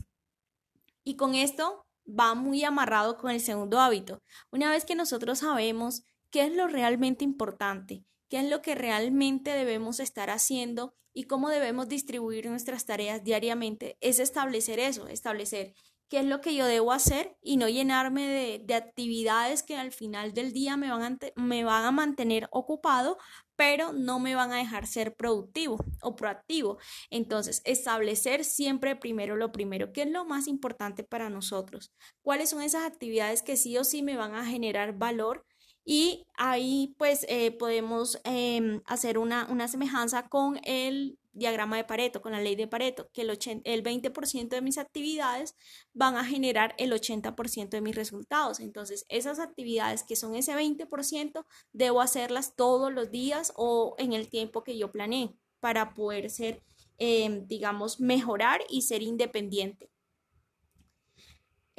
[1.01, 4.21] Y con esto va muy amarrado con el segundo hábito.
[4.51, 9.51] Una vez que nosotros sabemos qué es lo realmente importante, qué es lo que realmente
[9.51, 15.73] debemos estar haciendo y cómo debemos distribuir nuestras tareas diariamente, es establecer eso, establecer
[16.11, 20.33] qué es lo que yo debo hacer y no llenarme de, actividades que al final
[20.33, 23.17] del día me van, a, me van a mantener ocupado,
[23.55, 26.79] pero no me van a dejar ser productivo o proactivo.
[27.11, 31.93] Entonces, establecer siempre primero lo primero, ¿qué es lo más importante para nosotros?
[32.21, 35.45] ¿Cuáles son esas actividades que sí o sí me van a generar valor?
[35.85, 42.21] Y ahí pues eh, podemos em, hacer una, una semejanza con el diagrama de Pareto,
[42.21, 45.55] con la ley de Pareto, que el, el 20% de mis actividades
[45.93, 48.59] van a generar el 80% de mis resultados.
[48.59, 54.29] Entonces, esas actividades que son ese 20%, debo hacerlas todos los días o en el
[54.29, 56.63] tiempo que yo planeé para poder ser,
[56.97, 59.90] em, digamos, mejorar y ser independiente.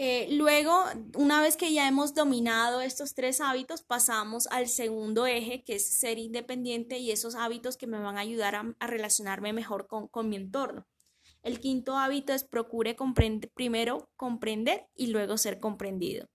[0.05, 0.83] Eh, luego,
[1.15, 5.87] una vez que ya hemos dominado estos tres hábitos, pasamos al segundo eje, que es
[5.95, 10.35] ser independiente y esos hábitos que me van a ayudar a, relacionarme mejor con, mi
[10.35, 10.89] entorno.
[11.45, 16.27] El quinto hábito es procure comprender, primero comprender y luego ser comprendido.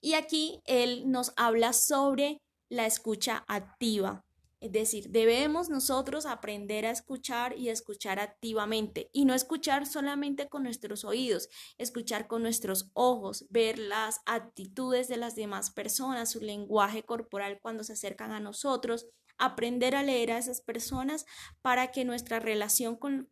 [0.00, 4.24] Y aquí él nos habla sobre la escucha activa.
[4.60, 10.62] Es decir, debemos nosotros aprender a escuchar y escuchar activamente y no escuchar solamente con
[10.62, 17.02] nuestros oídos, escuchar con nuestros ojos, ver las actitudes de las demás personas, su lenguaje
[17.02, 19.06] corporal cuando se acercan a nosotros,
[19.38, 21.26] aprender a leer a esas personas
[21.60, 23.28] para que nuestra relación con,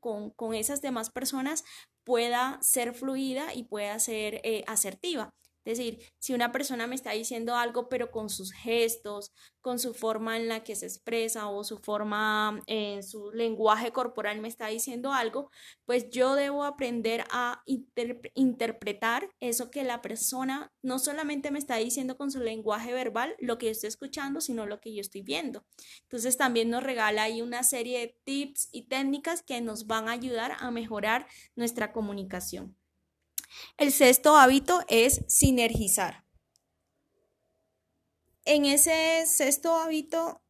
[0.54, 1.64] esas demás personas
[2.04, 5.32] pueda ser fluida y pueda ser eh, asertiva.
[5.64, 9.94] Es decir, si una persona me está diciendo algo, pero con sus gestos, con su
[9.94, 14.66] forma en la que se expresa o su forma, en su lenguaje corporal me está
[14.66, 15.50] diciendo algo,
[15.86, 17.62] pues yo debo aprender a
[18.34, 23.56] interpretar eso que la persona no solamente me está diciendo con su lenguaje verbal, lo
[23.56, 25.64] que yo estoy escuchando, sino lo que yo estoy viendo.
[26.02, 30.12] Entonces también nos regala ahí una serie de tips y técnicas que nos van a
[30.12, 32.76] ayudar a mejorar nuestra comunicación.
[33.76, 36.24] El sexto hábito es sinergizar.
[38.44, 40.42] En ese sexto hábito,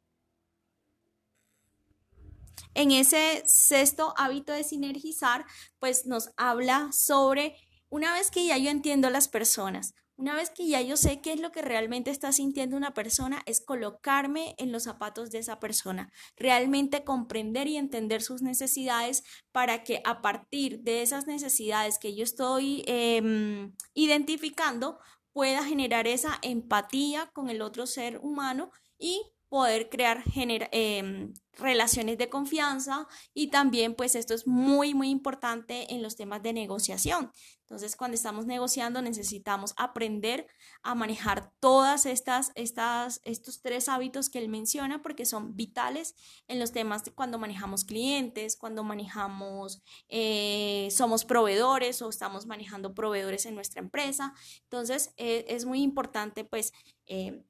[2.74, 5.44] en ese sexto hábito de sinergizar,
[5.78, 7.56] pues nos habla sobre
[7.88, 11.20] una vez que ya yo entiendo a las personas, una vez que ya yo sé
[11.20, 15.38] qué es lo que realmente está sintiendo una persona, es colocarme en los zapatos de
[15.38, 21.98] esa persona, realmente comprender y entender sus necesidades para que a partir de esas necesidades
[21.98, 24.98] que yo estoy em, identificando
[25.32, 30.24] pueda generar esa empatía con el otro ser humano y poder crear
[30.72, 36.42] em, relaciones de confianza y también pues esto es muy muy importante en los temas
[36.42, 37.30] de negociación.
[37.60, 40.48] Entonces cuando estamos negociando necesitamos aprender
[40.82, 46.16] a manejar todas estas, estas estos tres hábitos que él menciona porque son vitales
[46.48, 52.92] en los temas de cuando manejamos clientes, cuando manejamos, eh, somos proveedores o estamos manejando
[52.92, 54.34] proveedores en nuestra empresa.
[54.64, 56.72] Entonces e, es muy importante pues
[57.06, 57.44] eh,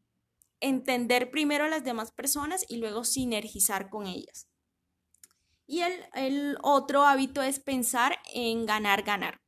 [0.64, 4.48] entender primero a las demás personas y luego sinergizar con ellas.
[5.66, 9.43] Y el, otro hábito es pensar en ganar, ganar.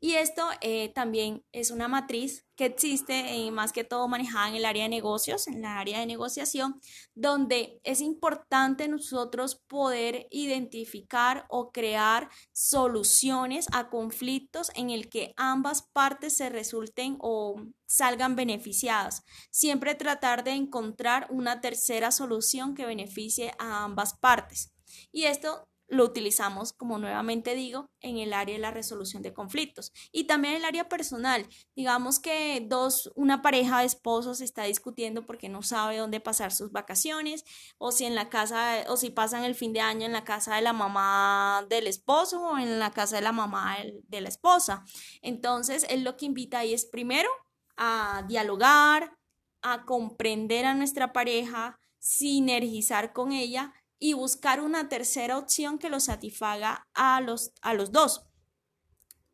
[0.00, 4.54] Y esto eh, también es una matriz que existe eh, más que todo manejada en
[4.54, 6.80] el área de negocios, en la área de negociación,
[7.14, 15.88] donde es importante nosotros poder identificar o crear soluciones a conflictos en el que ambas
[15.92, 19.24] partes se resulten o salgan beneficiadas.
[19.50, 24.72] Siempre tratar de encontrar una tercera solución que beneficie a ambas partes.
[25.10, 29.92] Y esto lo utilizamos, como nuevamente digo, en el área de la resolución de conflictos
[30.12, 31.48] y también en el área personal.
[31.74, 36.72] Digamos que dos, una pareja de esposos está discutiendo porque no sabe dónde pasar sus
[36.72, 37.44] vacaciones
[37.78, 40.56] o si en la casa o si pasan el fin de año en la casa
[40.56, 43.78] de la mamá del esposo o en la casa de la mamá
[44.08, 44.84] de la esposa.
[45.22, 47.30] Entonces, él lo que invita ahí es primero
[47.76, 49.16] a dialogar,
[49.62, 56.00] a comprender a nuestra pareja, sinergizar con ella y buscar una tercera opción que lo
[56.00, 58.24] satisfaga a los, a los dos.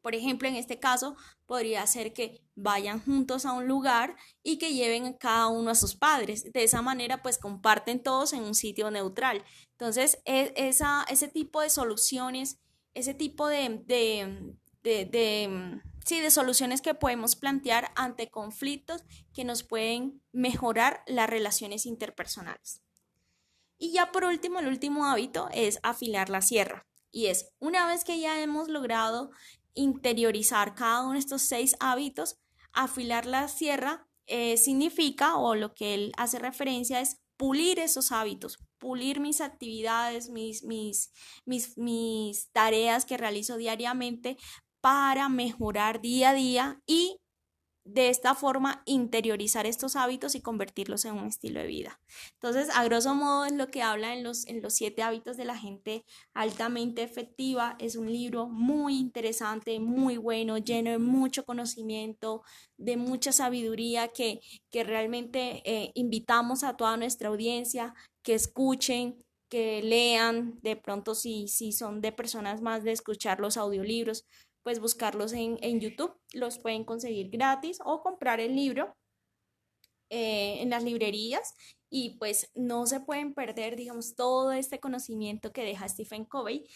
[0.05, 4.75] Por ejemplo, en este caso, podría ser que vayan juntos a un lugar y que
[4.75, 6.53] lleven cada uno a sus padres.
[6.53, 9.43] De esa manera, pues comparten todos en un sitio neutral.
[9.73, 12.59] Entonces, e, esa, ese tipo de soluciones,
[12.93, 19.62] ese tipo de, de, de, sí, de soluciones que podemos plantear ante conflictos que nos
[19.62, 22.84] pueden mejorar las relaciones interpersonales.
[23.85, 26.87] Y ya por último, el último hábito es afilar la sierra.
[27.13, 29.31] Y es, una vez que ya hemos logrado
[29.75, 32.39] interiorizar cada uno de estos seis hábitos,
[32.73, 38.57] afilar la sierra eh, significa, o lo que él hace referencia es pulir esos hábitos,
[38.79, 41.13] pulir mis actividades, mis, mis,
[41.45, 44.39] mis, mis tareas que realizo diariamente
[44.81, 47.19] para mejorar día a día y
[47.85, 52.01] de esta forma interiorizar estos hábitos y convertirlos en un estilo de vida.
[52.35, 55.45] Entonces, a grosso modo es lo que habla en los, en los siete hábitos de
[55.45, 57.77] la gente altamente efectiva.
[57.79, 62.43] Es un libro muy interesante, muy bueno, lleno de mucho conocimiento,
[62.79, 64.41] de mucha sabiduría que,
[64.71, 71.47] que realmente eh, invitamos a toda nuestra audiencia que escuchen, que lean, de pronto si,
[71.49, 74.25] si son de personas más de escuchar los audiolibros,
[74.64, 78.96] pues buscarlos en, YouTube, los pueden conseguir gratis o comprar el libro
[80.08, 81.54] eh, en las librerías
[81.91, 86.66] y pues no se pueden perder, digamos, todo este conocimiento que deja Stephen Covey.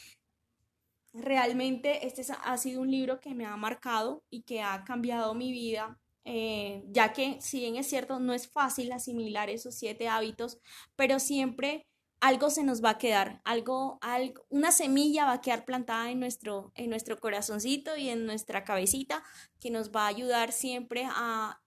[1.15, 5.51] Realmente este ha sido un libro que me ha marcado y que ha cambiado mi
[5.51, 10.59] vida, eh, ya que si bien es cierto, no es fácil asimilar esos siete hábitos,
[10.95, 11.88] pero siempre
[12.21, 16.21] algo se nos va a quedar, algo, algo, una semilla va a quedar plantada en
[16.21, 19.23] nuestro, en nuestro corazoncito y en nuestra cabecita
[19.61, 21.61] que nos va a ayudar siempre a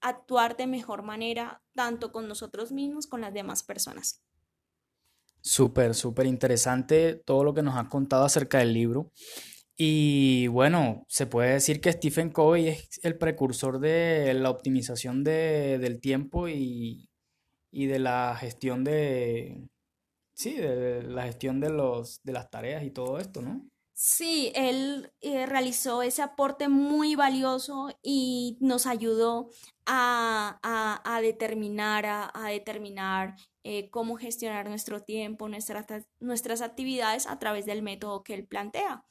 [0.00, 4.22] actuar de mejor manera, tanto con nosotros mismos, con las demás personas.
[5.42, 9.10] Súper, súper interesante todo lo que nos has contado acerca del libro.
[9.76, 16.00] Y bueno, se puede decir que Stephen Covey es el precursor de la optimización del
[16.00, 17.08] tiempo y,
[17.70, 19.70] y de la gestión de,
[20.40, 23.68] sí, de la gestión de, los, de las tareas y todo esto, ¿no?
[23.92, 29.50] Sí, él eh, realizó ese aporte muy valioso y nos ayudó
[29.84, 38.22] a, determinar, a, determinar eh, cómo gestionar nuestro tiempo, nuestras actividades a través del método
[38.22, 39.04] que él plantea.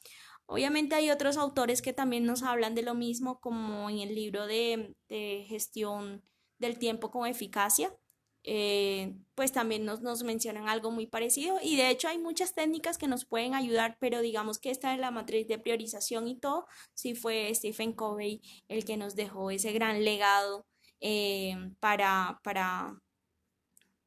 [0.46, 4.48] Obviamente hay otros autores que también nos hablan de lo mismo, como en el libro
[4.48, 6.24] de, de gestión
[6.58, 7.94] del tiempo con eficacia,
[8.42, 11.58] eh, pues también nos, nos, mencionan algo muy parecido.
[11.62, 15.00] Y de hecho hay muchas técnicas que nos pueden ayudar, pero digamos que esta es
[15.00, 19.72] la matriz de priorización y todo, sí fue Stephen Covey el que nos dejó ese
[19.72, 20.66] gran legado
[21.00, 22.98] eh, para, para,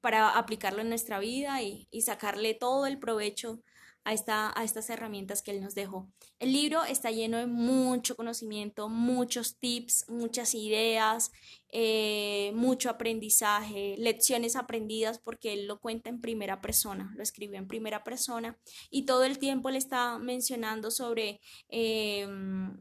[0.02, 3.62] para aplicarlo en nuestra vida y, y sacarle todo el provecho
[4.04, 6.10] a, esta, a estas herramientas que él nos dejó.
[6.40, 11.32] El libro está lleno de mucho conocimiento, muchos tips, muchas ideas,
[11.70, 17.68] eh, mucho aprendizaje, lecciones aprendidas porque él lo cuenta en primera persona, lo escribió en
[17.68, 18.58] primera persona
[18.90, 21.40] y todo el tiempo le está mencionando sobre
[21.70, 22.78] em,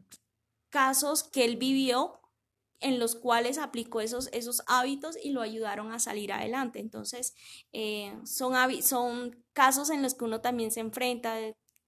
[0.70, 2.18] casos que él vivió
[2.80, 6.80] en los cuales aplicó esos, esos hábitos y lo ayudaron a salir adelante.
[6.80, 7.34] Entonces,
[7.72, 11.36] eh, son, son casos en los que uno también se enfrenta,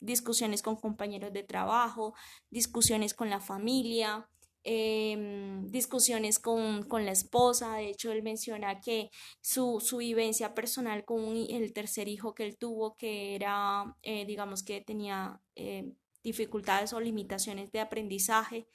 [0.01, 2.15] discusiones con compañeros de trabajo,
[2.51, 4.29] discusiones con la familia,
[4.65, 7.77] em, discusiones con, la esposa.
[7.77, 9.11] De hecho, él menciona que
[9.41, 14.81] su, vivencia personal con el tercer hijo que él tuvo, que era, eh, digamos que
[14.81, 15.93] tenía eh,
[16.23, 18.67] dificultades o limitaciones de aprendizaje,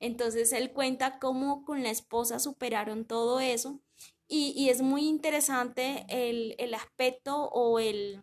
[0.00, 3.80] entonces él cuenta cómo con la esposa superaron todo eso
[4.32, 8.22] y, es muy interesante el, aspecto o el,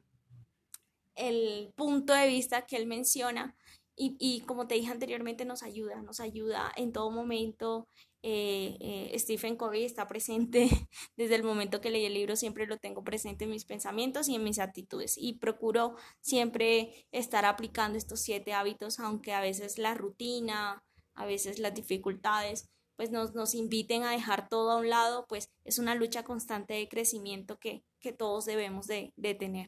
[1.17, 3.55] el, punto de vista que él menciona
[3.99, 7.87] y, como te dije anteriormente nos ayuda, nos ayuda en todo momento.
[8.23, 10.67] Eh, eh, Stephen Covey está presente
[11.17, 14.35] desde el momento que leí el libro, siempre lo tengo presente en mis pensamientos y
[14.35, 19.93] en mis actitudes y procuro siempre estar aplicando estos siete hábitos, aunque a veces la
[19.93, 20.83] rutina,
[21.15, 25.49] a veces las dificultades pues nos, nos inviten a dejar todo a un lado, pues
[25.63, 27.83] es una lucha constante de crecimiento que,
[28.17, 29.67] todos debemos de, tener.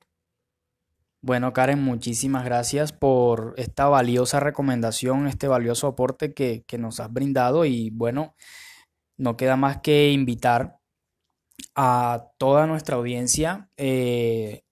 [1.21, 7.65] Bueno, Karen, muchísimas gracias por esta valiosa recomendación, este valioso aporte que, nos has brindado
[7.65, 8.35] y bueno,
[9.17, 10.79] no queda más que invitar
[11.75, 14.63] a toda nuestra audiencia eh,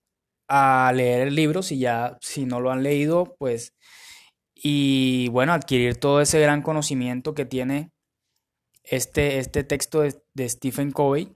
[0.48, 3.74] a leer el libro, si ya, si no lo han leído, pues
[4.54, 7.92] y bueno, adquirir todo ese gran conocimiento que tiene
[8.82, 11.32] este, este texto de, Stephen Covey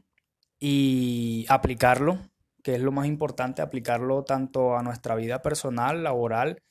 [0.59, 2.19] y aplicarlo,
[2.63, 6.63] que es lo más importante, aplicarlo tanto a nuestra vida personal, laboral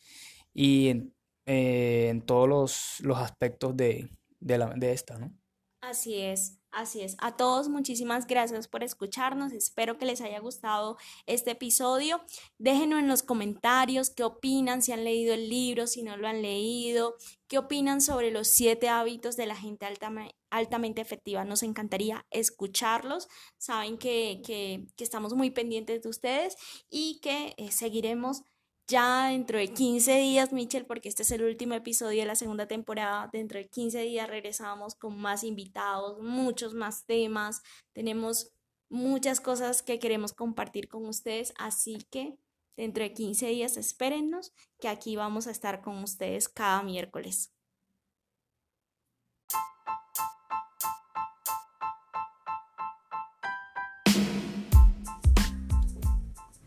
[0.53, 1.15] y en,
[1.45, 4.09] eh, todos los, aspectos de,
[4.39, 5.33] de esta, ¿no?
[5.81, 6.61] Así es.
[6.71, 7.17] Así es.
[7.19, 9.51] A todos muchísimas gracias por escucharnos.
[9.51, 12.21] Espero que les haya gustado este episodio.
[12.59, 16.41] Déjenos en los comentarios qué opinan, si han leído el libro, si no lo han
[16.41, 17.15] leído,
[17.49, 21.45] qué opinan sobre los siete hábitos de la gente altamente efectiva.
[21.45, 23.27] Nos encantaría escucharlos.
[23.57, 26.55] Saben que, que, estamos muy pendientes de ustedes
[26.89, 28.43] y que eh, seguiremos
[28.87, 32.67] ya dentro de 15 días, Michelle, porque este es el último episodio de la segunda
[32.67, 37.61] temporada, dentro de 15 días regresamos con más invitados, muchos más temas,
[37.93, 38.51] tenemos
[38.89, 42.37] muchas cosas que queremos compartir con ustedes, así que
[42.75, 47.53] dentro de 15 días espérennos que aquí vamos a estar con ustedes cada miércoles.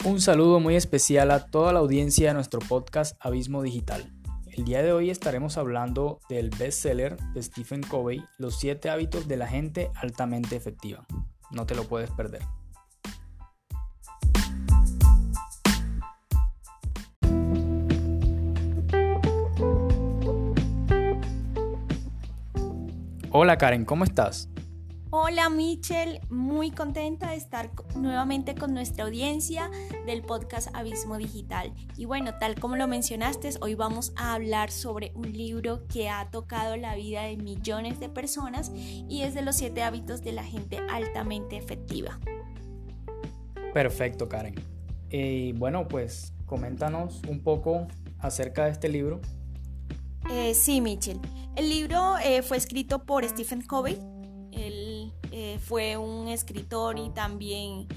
[0.04, 4.12] Un saludo muy especial a toda la audiencia de nuestro podcast Abismo Digital.
[4.52, 9.38] El día de hoy estaremos hablando del bestseller de Stephen Covey, Los 7 hábitos de
[9.38, 11.06] la gente altamente efectiva.
[11.52, 12.42] No te lo puedes perder.
[23.30, 24.50] Hola Karen, ¿cómo estás?
[25.16, 29.70] Hola Michelle, muy contenta de estar nuevamente con nuestra audiencia
[30.06, 31.72] del podcast Abismo Digital.
[31.96, 36.28] Y bueno, tal como lo mencionaste, hoy vamos a hablar sobre un libro que ha
[36.32, 40.42] tocado la vida de millones de personas y es de los siete hábitos de la
[40.42, 42.18] gente altamente efectiva.
[43.72, 44.56] Perfecto, Karen.
[45.10, 47.86] Y bueno, pues coméntanos un poco
[48.18, 49.20] acerca de este libro.
[50.28, 51.20] Eh, sí, Michelle.
[51.54, 53.96] El libro eh, fue escrito por Stephen Covey.
[54.56, 54.83] Él
[55.36, 57.88] eh, fue un escritor y también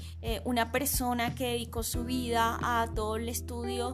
[0.44, 3.92] una persona que dedicó su vida a todo el estudio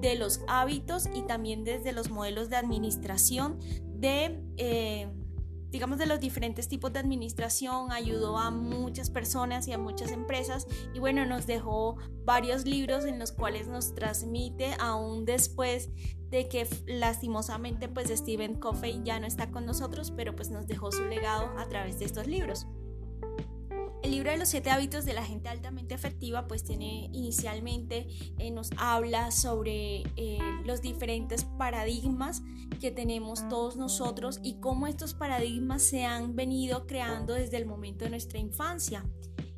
[0.00, 3.58] de los hábitos y también desde los modelos de administración
[3.94, 4.40] de
[5.72, 10.66] digamos, de los diferentes tipos de administración, ayudó a muchas personas y a muchas empresas
[10.92, 15.88] y bueno, nos dejó varios libros en los cuales nos transmite aún después
[16.28, 20.92] de que lastimosamente pues Stephen Covey ya no está con nosotros, pero pues nos dejó
[20.92, 22.66] su legado a través de estos libros.
[24.02, 28.08] El libro de los siete hábitos de la gente altamente efectiva pues tiene inicialmente,
[28.38, 32.42] eh, nos habla sobre eh, los diferentes paradigmas
[32.80, 38.04] que tenemos todos nosotros y cómo estos paradigmas se han venido creando desde el momento
[38.04, 39.04] de nuestra infancia.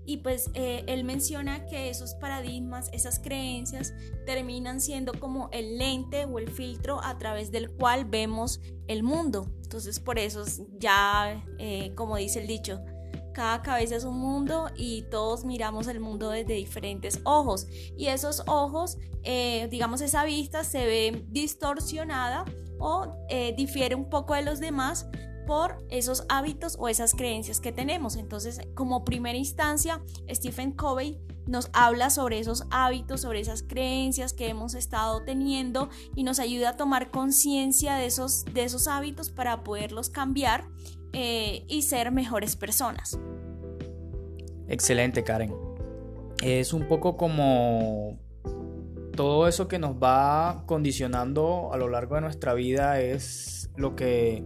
[0.05, 3.95] Y pues eh, él menciona que esos paradigmas, esas creencias,
[4.27, 9.51] terminan siendo como el lente o el filtro a través del cual vemos el mundo.
[9.63, 10.45] Entonces por eso
[10.79, 11.43] ya,
[11.97, 12.83] como dice el dicho,
[13.35, 17.67] cada cabeza es un mundo y todos miramos el mundo desde diferentes ojos.
[17.99, 22.47] Y esos ojos, eh, digamos, esa vista se ve distorsionada
[22.79, 25.07] o eh, difiere un poco de los demás
[25.47, 28.17] por esos hábitos o esas creencias que tenemos.
[28.17, 34.49] Entonces, como primera instancia, Stephen Covey nos habla sobre esos hábitos, sobre esas creencias que
[34.49, 39.63] hemos estado teniendo y nos ayuda a tomar conciencia de esos, de esos hábitos para
[39.63, 40.67] poderlos cambiar
[41.15, 43.19] eh, y ser mejores personas.
[44.69, 45.55] Excelente, Karen.
[46.43, 48.19] Es un poco como
[49.15, 54.45] todo eso que nos va condicionando a lo largo de nuestra vida es lo que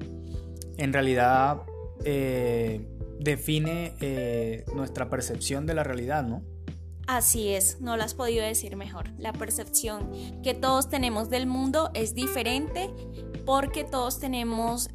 [0.77, 1.63] en realidad
[2.05, 2.87] eh,
[3.19, 6.43] define eh, nuestra percepción de la realidad, ¿no?
[7.07, 9.11] Así es, no lo has podido decir mejor.
[9.17, 10.11] La percepción
[10.43, 12.91] que todos tenemos del mundo es diferente
[13.47, 14.91] porque todos tenemos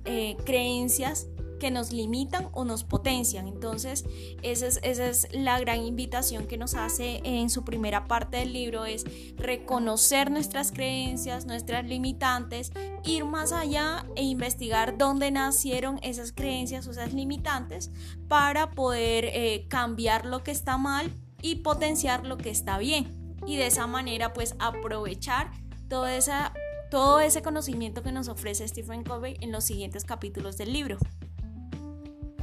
[0.46, 1.28] creencias
[1.60, 3.48] que nos limitan o nos potencian.
[3.48, 4.06] Entonces,
[4.42, 8.54] esa es, esa es la gran invitación que nos hace en su primera parte del
[8.54, 9.06] libro, es
[9.38, 12.72] reconocer nuestras creencias, nuestras limitantes,
[13.04, 17.92] ir más allá e investigar dónde nacieron esas creencias o esas limitantes
[18.28, 21.12] para poder eh, cambiar lo que está mal
[21.42, 23.36] y potenciar lo que está bien.
[23.46, 25.52] Y de esa manera, pues aprovechar
[25.90, 26.54] toda esa
[26.90, 31.00] todo ese conocimiento que nos ofrece Stephen Covey en los siguientes capítulos del libro.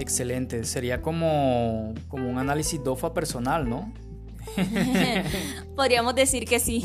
[0.01, 3.93] Excelente, sería como, como un análisis DOFA personal, ¿no?
[5.77, 6.83] Podríamos decir que sí.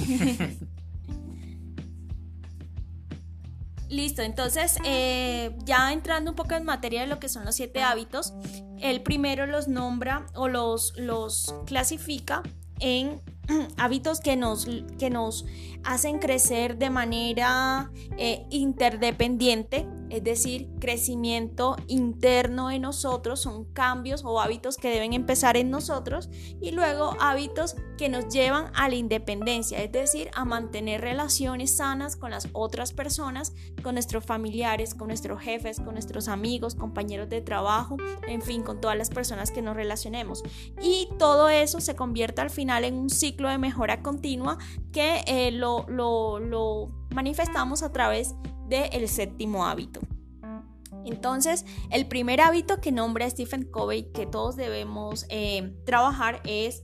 [3.88, 7.82] Listo, entonces eh, ya entrando un poco en materia de lo que son los siete
[7.82, 8.34] hábitos,
[8.82, 12.44] el primero los nombra o los, los clasifica
[12.82, 13.22] en
[13.78, 14.68] hábitos que nos,
[15.00, 15.46] que nos
[15.86, 24.40] hacen crecer de manera eh, interdependiente, es decir, crecimiento interno en nosotros, son cambios o
[24.40, 26.30] hábitos que deben empezar en nosotros
[26.62, 32.16] y luego hábitos que nos llevan a la independencia, es decir, a mantener relaciones sanas
[32.16, 33.54] con las otras personas,
[33.84, 37.98] con nuestros familiares, con nuestros jefes, con nuestros amigos, compañeros de trabajo,
[38.28, 40.44] en fin, con todas las personas que nos relacionemos.
[40.82, 44.58] Y todo eso se convierte al final en un ciclo de mejora continua
[44.92, 48.36] que eh, lo, lo, manifestamos a través
[48.68, 50.00] del séptimo hábito.
[51.06, 56.84] Entonces, el primer hábito que nombra Stephen Covey que todos debemos eh, trabajar es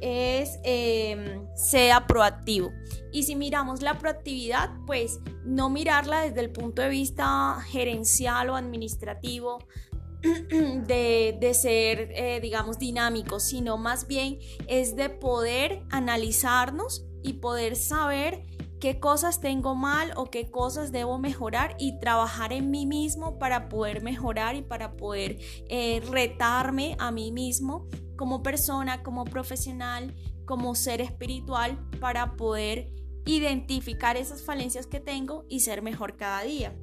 [0.00, 2.70] em, sea proactivo.
[3.12, 8.56] Y si miramos la proactividad, pues no mirarla desde el punto de vista gerencial o
[8.56, 9.58] administrativo,
[10.86, 18.42] de, ser, eh, digamos, dinámico, sino más bien es de poder analizarnos y poder saber
[18.80, 23.68] qué cosas tengo mal o qué cosas debo mejorar y trabajar en mí mismo para
[23.68, 25.38] poder mejorar y para poder
[25.68, 27.86] eh, retarme a mí mismo
[28.16, 30.14] como persona, como profesional,
[30.46, 32.92] como ser espiritual para poder
[33.26, 36.74] identificar esas falencias que tengo y ser mejor cada día.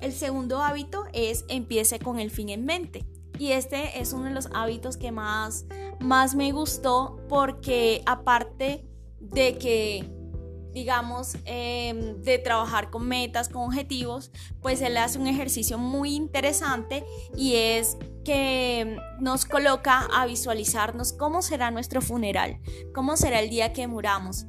[0.00, 3.06] El segundo hábito es empiece con el fin en mente.
[3.38, 5.66] Y este es uno de los hábitos que más,
[6.00, 8.87] más me gustó porque aparte
[9.20, 10.18] de que
[10.72, 14.30] digamos, em, de trabajar con metas, con objetivos,
[14.60, 17.04] pues él hace un ejercicio muy interesante
[17.36, 22.60] y es que nos coloca a visualizarnos cómo será nuestro funeral,
[22.94, 24.46] cómo será el día que muramos.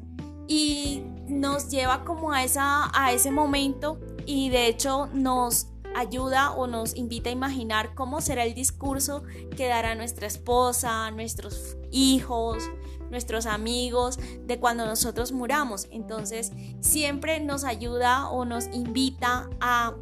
[0.48, 6.68] Y nos lleva como a, esa, a ese momento y de hecho nos ayuda o
[6.68, 9.24] nos invita a imaginar cómo será el discurso
[9.56, 12.64] que dará nuestra esposa, nuestros hijos,
[13.10, 15.88] nuestros amigos de cuando nosotros muramos.
[15.92, 19.96] Entonces siempre nos ayuda o nos invita a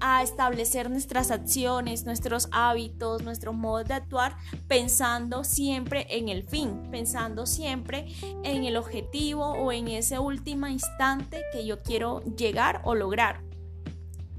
[0.00, 6.88] a establecer nuestras acciones, nuestros hábitos, nuestro modo de actuar, pensando siempre en el fin,
[6.90, 8.06] pensando siempre
[8.42, 13.49] en el objetivo o en ese último instante que yo quiero llegar o lograr.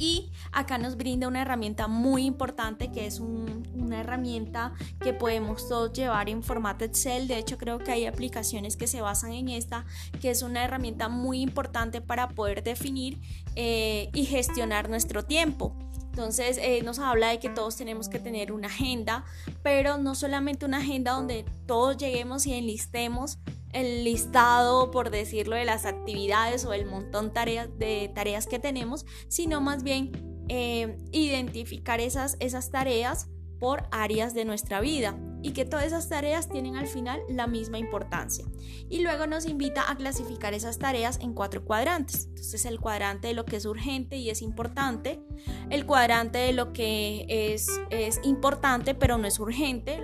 [0.02, 5.94] Y acá nos brinda una herramienta muy importante que es una herramienta que podemos todos
[5.94, 7.28] llevar en formato Excel.
[7.28, 9.86] De hecho, creo que hay aplicaciones que se basan en esta,
[10.19, 13.19] que es una herramienta muy importante para poder definir
[13.56, 15.76] eh, y gestionar nuestro tiempo.
[16.11, 19.23] Entonces eh, nos habla de que todos tenemos que tener una agenda,
[19.63, 23.39] pero no solamente una agenda donde todos lleguemos y enlistemos
[23.71, 29.61] el listado, por decirlo, de las actividades o el montón de tareas que tenemos, sino
[29.61, 30.11] más bien
[30.49, 36.49] eh, identificar esas, esas tareas por áreas de nuestra vida y que todas esas tareas
[36.49, 38.45] tienen al final la misma importancia.
[38.89, 42.26] Y luego nos invita a clasificar esas tareas en cuatro cuadrantes.
[42.30, 45.22] Entonces el cuadrante de lo que es urgente y es importante,
[45.69, 49.99] el cuadrante de lo que es, es importante pero no es urgente,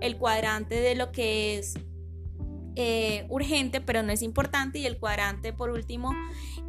[0.00, 1.74] el cuadrante de lo que es
[2.76, 6.14] eh, urgente pero no es importante y el cuadrante por último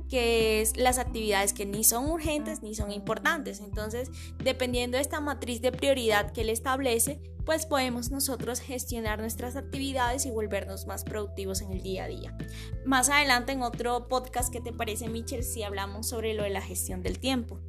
[0.09, 3.59] que es las actividades que ni son urgentes ni son importantes.
[3.59, 4.09] Entonces,
[4.41, 10.25] dependiendo de esta matriz de prioridad que él establece, pues podemos nosotros gestionar nuestras actividades
[10.25, 12.37] y volvernos más productivos en el día a día.
[12.85, 16.61] Más adelante en otro podcast, ¿qué te parece, Michelle, si hablamos sobre lo de la
[16.61, 17.59] gestión del tiempo?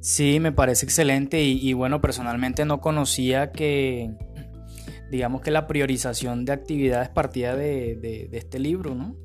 [0.00, 4.14] Sí, me parece excelente y bueno, personalmente no conocía que
[5.10, 9.16] digamos que la priorización de actividades partía de, este libro, ¿no?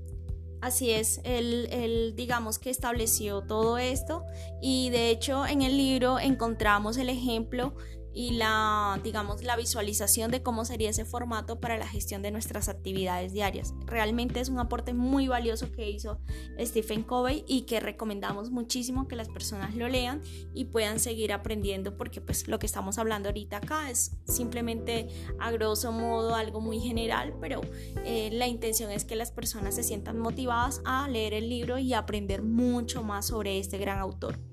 [0.61, 4.23] Así es, él, digamos que estableció todo esto
[4.61, 7.75] y de hecho en el libro encontramos el ejemplo
[8.13, 12.69] y la, digamos, la visualización de cómo sería ese formato para la gestión de nuestras
[12.69, 13.73] actividades diarias.
[13.85, 16.19] Realmente es un aporte muy valioso que hizo
[16.59, 20.21] Stephen Covey y que recomendamos muchísimo que las personas lo lean
[20.53, 25.07] y puedan seguir aprendiendo porque pues lo que estamos hablando ahorita acá es simplemente
[25.39, 27.61] a grosso modo algo muy general, pero
[28.05, 31.93] eh, la intención es que las personas se sientan motivadas a leer el libro y
[31.93, 34.52] aprender mucho más sobre este gran autor.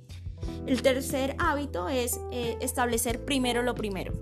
[0.66, 4.12] El tercer hábito es eh, establecer primero lo primero.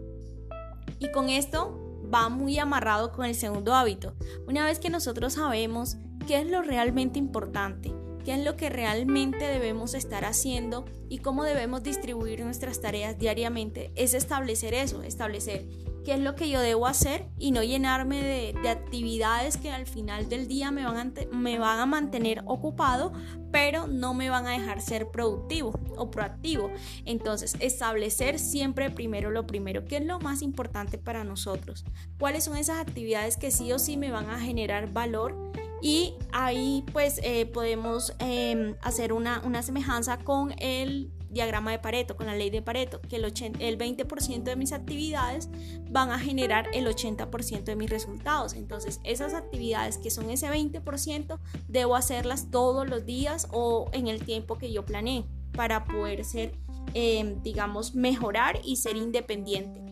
[0.99, 1.78] Y con esto
[2.12, 4.15] va muy amarrado con el segundo hábito.
[4.47, 5.97] Una vez que nosotros sabemos
[6.27, 7.93] qué es lo realmente importante,
[8.24, 13.93] qué es lo que realmente debemos estar haciendo y cómo debemos distribuir nuestras tareas diariamente,
[13.95, 15.66] es establecer eso, establecer
[16.09, 20.31] qué es lo que yo debo hacer y no llenarme de, actividades que al final
[20.31, 23.13] del día me van, a, me van a mantener ocupado,
[23.53, 26.71] pero no me van a dejar ser productivo o proactivo.
[27.05, 31.85] Entonces, establecer siempre primero lo primero, qué es lo más importante para nosotros,
[32.19, 35.37] cuáles son esas actividades que sí o sí me van a generar valor
[35.83, 42.17] y ahí pues eh, podemos em, hacer una, una semejanza con el diagrama de Pareto,
[42.17, 45.49] con la ley de Pareto, que el, el 20% de mis actividades
[45.91, 48.55] van a generar el 80% de mis resultados.
[48.55, 51.39] Entonces, esas actividades que son ese 20%,
[51.69, 56.53] debo hacerlas todos los días o en el tiempo que yo planeé para poder ser,
[56.95, 59.88] em, digamos, mejorar y ser independiente.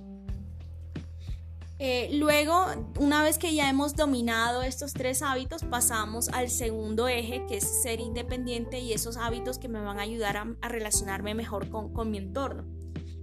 [1.78, 2.64] Eh, luego,
[2.98, 7.82] una vez que ya hemos dominado estos tres hábitos, pasamos al segundo eje, que es
[7.82, 12.10] ser independiente y esos hábitos que me van a ayudar a, relacionarme mejor con, con,
[12.10, 12.64] mi entorno.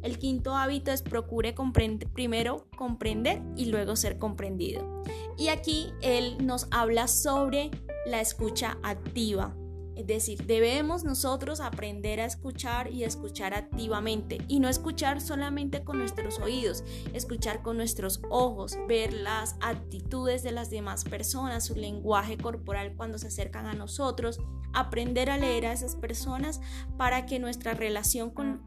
[0.03, 1.55] El quinto hábito es procure
[2.13, 5.03] primero comprender y luego ser comprendido.
[5.37, 7.71] Y aquí él nos habla sobre
[8.05, 9.55] la escucha activa.
[9.95, 15.97] Es decir, debemos nosotros aprender a escuchar y escuchar activamente y no escuchar solamente con
[15.97, 16.83] nuestros oídos,
[17.13, 23.17] escuchar con nuestros ojos, ver las actitudes de las demás personas, su lenguaje corporal cuando
[23.17, 24.39] se acercan a nosotros,
[24.73, 26.59] aprender a leer a esas personas
[26.97, 28.63] para que nuestra relación con,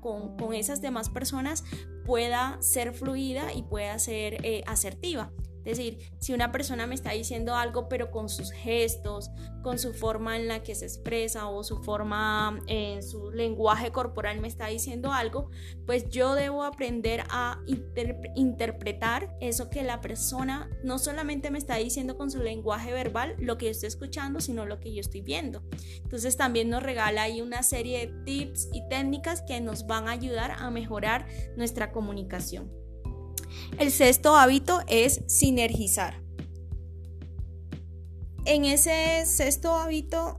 [0.55, 1.65] esas demás personas
[2.05, 5.33] pueda ser fluida y pueda ser eh, asertiva.
[5.67, 9.31] Es decir, si una persona me está diciendo algo, pero con sus gestos,
[9.65, 14.41] con su forma en la que se expresa o su forma, en su lenguaje corporal
[14.41, 15.51] me está diciendo algo,
[15.85, 17.61] pues yo debo aprender a
[18.37, 23.59] interpretar eso que la persona no solamente me está diciendo con su lenguaje verbal, lo
[23.59, 25.65] que yo estoy escuchando, sino lo que yo estoy viendo.
[26.01, 30.13] Entonces también nos regala ahí una serie de tips y técnicas que nos van a
[30.13, 31.27] ayudar a mejorar
[31.57, 32.86] nuestra comunicación.
[33.79, 36.23] El sexto hábito es sinergizar.
[38.45, 40.37] En ese sexto hábito,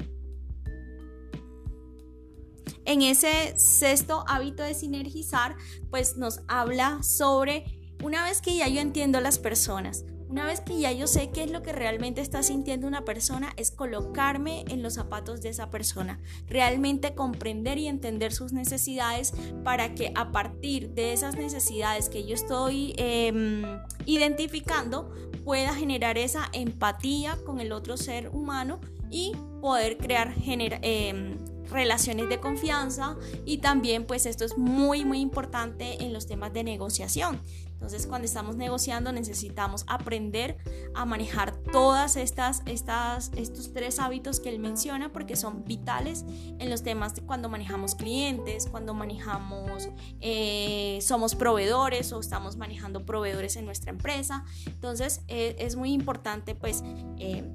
[2.85, 5.55] en ese sexto hábito de sinergizar,
[5.89, 7.65] pues nos habla sobre
[8.03, 11.43] una vez que ya yo entiendo las personas, una vez que ya yo sé qué
[11.43, 15.69] es lo que realmente está sintiendo una persona, es colocarme en los zapatos de esa
[15.69, 19.33] persona, realmente comprender y entender sus necesidades
[19.63, 23.63] para que a partir de esas necesidades que yo estoy em,
[24.05, 25.11] identificando
[25.45, 29.31] pueda generar esa empatía con el otro ser humano y
[29.61, 31.37] poder crear em,
[31.69, 33.15] relaciones de confianza.
[33.45, 37.41] Y también pues esto es muy muy importante en los temas de negociación
[37.77, 40.57] entonces, cuando estamos negociando necesitamos aprender
[40.95, 46.25] a manejar todas estas, estas estos tres hábitos que él menciona porque son vitales
[46.57, 49.89] en los temas de cuando manejamos clientes, cuando manejamos,
[50.21, 54.43] eh, somos proveedores o estamos manejando proveedores en nuestra empresa.
[54.65, 56.83] Entonces, e, es muy importante pues
[57.19, 57.47] eh,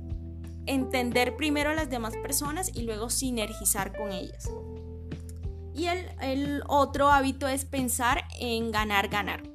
[0.67, 4.49] entender primero a las demás personas y luego sinergizar con ellas.
[5.75, 9.52] Y el, otro hábito es pensar en ganar, ganar.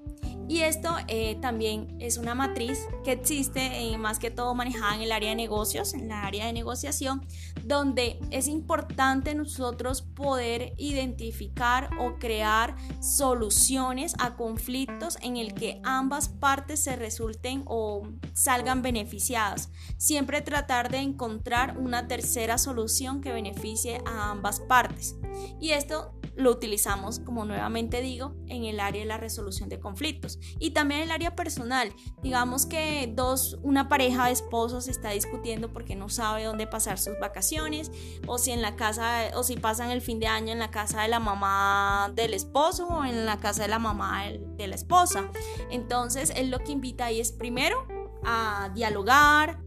[0.49, 5.01] Y esto eh, también es una matriz que existe eh, más que todo manejada en
[5.01, 7.25] el área de negocios, en la área de negociación,
[7.65, 16.29] donde es importante nosotros poder identificar o crear soluciones a conflictos en el que ambas
[16.29, 19.69] partes se resulten o salgan beneficiadas.
[19.97, 25.17] Siempre tratar de encontrar una tercera solución que beneficie a ambas partes.
[25.59, 30.36] Y esto lo utilizamos, como nuevamente digo, en el área de la resolución de conflictos
[30.59, 31.93] y también el área personal.
[32.21, 37.19] Digamos que dos, una pareja de esposos está discutiendo porque no sabe dónde pasar sus
[37.19, 37.91] vacaciones
[38.27, 41.01] o si en la casa o si pasan el fin de año en la casa
[41.01, 45.31] de la mamá del esposo o en la casa de la mamá de la esposa.
[45.71, 47.85] Entonces, él lo que invita ahí es primero
[48.23, 49.59] a dialogar,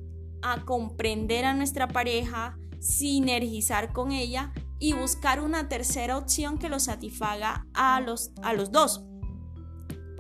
[0.43, 6.81] a comprender a nuestra pareja, sinergizar con ella y buscar una tercera opción que lo
[6.81, 9.05] satisfaga a los, a los dos.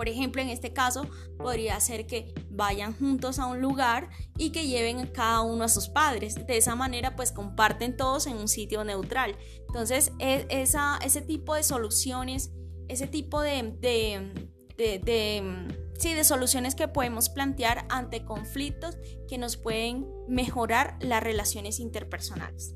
[0.01, 1.06] Por ejemplo, en este caso
[1.36, 4.09] podría ser que vayan juntos a un lugar
[4.39, 6.47] y que lleven cada uno a sus padres.
[6.47, 9.36] De esa manera, pues comparten todos en un sitio neutral.
[9.68, 12.51] Entonces, e, esa, ese tipo de soluciones,
[12.89, 14.32] ese tipo de, de,
[14.78, 15.68] de,
[15.98, 18.97] sí, de soluciones que podemos plantear ante conflictos
[19.28, 22.74] que nos pueden mejorar las relaciones interpersonales.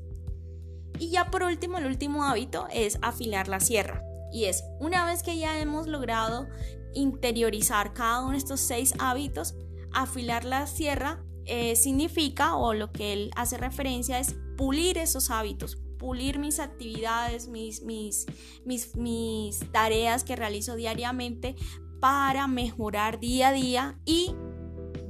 [0.99, 4.03] Y ya por último, el último hábito es afilar la sierra.
[4.31, 6.47] Y es, una vez que ya hemos logrado
[6.95, 9.55] interiorizar cada uno de estos seis hábitos,
[9.91, 15.77] afilar la sierra eh, significa, o lo que él hace referencia es pulir esos hábitos,
[15.99, 18.25] pulir mis actividades, mis, mis,
[18.65, 21.55] mis, mis tareas que realizo diariamente
[21.99, 24.33] para mejorar día a día y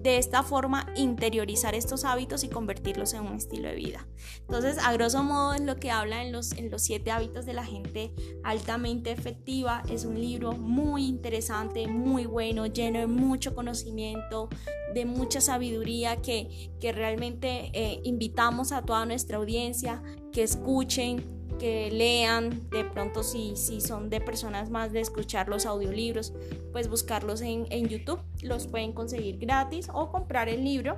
[0.06, 4.07] de esta forma interiorizar estos hábitos y convertirlos en un estilo de vida.
[4.41, 7.53] Entonces, a grosso modo es lo que habla en los, en los siete hábitos de
[7.53, 8.14] la gente
[8.44, 9.82] altamente efectiva.
[9.90, 14.48] Es un libro muy interesante, muy bueno, lleno de mucho conocimiento,
[14.94, 21.91] de mucha sabiduría que, que realmente eh, invitamos a toda nuestra audiencia que escuchen, que
[21.91, 26.34] lean, de pronto si, si son de personas más de escuchar los audiolibros,
[26.72, 30.98] pues buscarlos en, YouTube, los pueden conseguir gratis o comprar el libro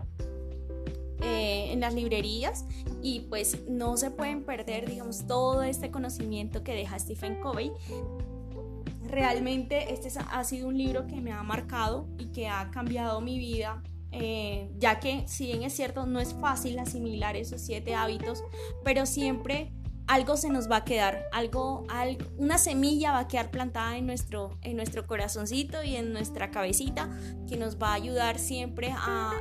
[1.21, 2.65] eh, en las librerías
[3.01, 7.71] y pues no se pueden perder, digamos, todo este conocimiento que deja Stephen Covey.
[9.03, 13.39] Realmente este ha sido un libro que me ha marcado y que ha cambiado mi
[13.39, 13.81] vida
[14.11, 18.43] eh, ya que si bien es cierto no es fácil asimilar esos siete hábitos,
[18.83, 19.73] pero siempre
[20.07, 24.07] algo se nos va a quedar, algo, algo, una semilla va a quedar plantada en
[24.07, 27.09] nuestro, en nuestro corazoncito y en nuestra cabecita
[27.47, 29.33] que nos va a ayudar siempre a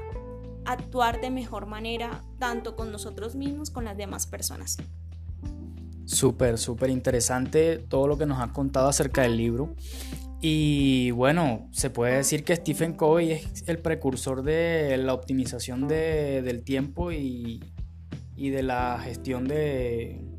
[0.65, 4.77] actuar de mejor manera, tanto con nosotros mismos, con las demás personas.
[6.05, 9.75] Súper, súper interesante todo lo que nos has contado acerca del libro.
[10.41, 16.43] Y bueno, se puede decir que Stephen Covey es el precursor de la optimización de,
[16.43, 17.63] del tiempo y,
[18.37, 20.36] y de la gestión de,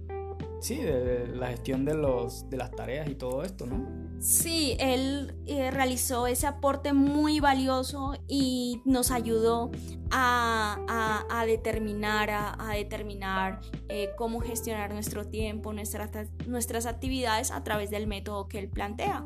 [0.60, 3.86] Sí, de la gestión de, los, de las tareas y todo esto, ¿no?
[4.20, 9.70] Sí, él eh, realizó ese aporte muy valioso y nos ayudó
[10.10, 16.10] a, determinar, a, determinar eh, cómo gestionar nuestro tiempo, nuestras,
[16.48, 19.26] nuestras actividades a través del método que él plantea.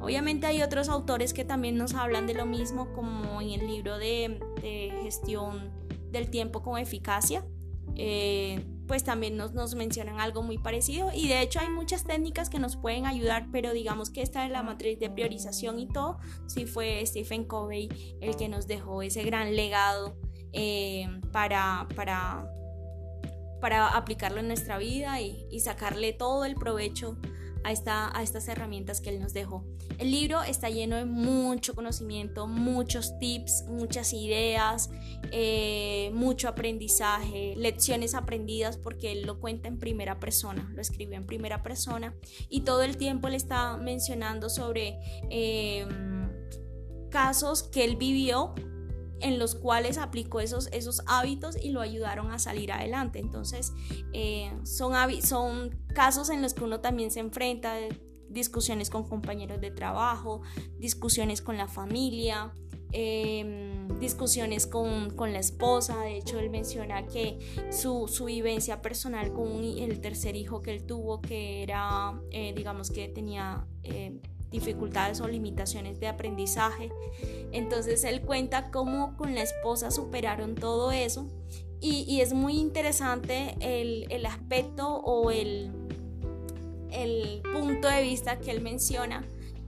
[0.00, 3.98] Obviamente hay otros autores que también nos hablan de lo mismo, como en el libro
[3.98, 4.40] de,
[5.02, 5.70] gestión
[6.10, 7.44] del tiempo con eficacia.
[7.96, 11.10] Eh, pues también nos, nos, mencionan algo muy parecido.
[11.14, 14.50] Y de hecho hay muchas técnicas que nos pueden ayudar, pero digamos que esta es
[14.50, 17.88] la matriz de priorización y todo, sí fue Stephen Covey
[18.20, 20.16] el que nos dejó ese gran legado
[20.52, 22.46] eh, para, para,
[23.60, 27.16] para aplicarlo en nuestra vida y, y sacarle todo el provecho
[27.64, 29.64] a, esta, a estas herramientas que él nos dejó.
[29.98, 34.90] El libro está lleno de mucho conocimiento, muchos tips, muchas ideas,
[35.32, 41.26] eh, mucho aprendizaje, lecciones aprendidas porque él lo cuenta en primera persona, lo escribió en
[41.26, 42.14] primera persona
[42.48, 44.98] y todo el tiempo le está mencionando sobre
[45.30, 46.30] em,
[47.10, 48.54] casos que él vivió
[49.20, 53.18] en los cuales aplicó esos, esos hábitos y lo ayudaron a salir adelante.
[53.18, 53.72] Entonces,
[54.12, 57.74] eh, son, son casos en los que uno también se enfrenta,
[58.28, 60.42] discusiones con compañeros de trabajo,
[60.78, 62.52] discusiones con la familia,
[62.92, 66.00] em, discusiones con, la esposa.
[66.00, 67.38] De hecho, él menciona que
[67.70, 73.08] su, vivencia personal con el tercer hijo que él tuvo, que era, eh, digamos que
[73.08, 74.20] tenía eh,
[74.54, 76.90] dificultades o limitaciones de aprendizaje.
[77.52, 81.26] Entonces él cuenta cómo con la esposa superaron todo eso
[81.80, 85.70] y, es muy interesante el, el aspecto o el,
[86.90, 89.22] el punto de vista que él menciona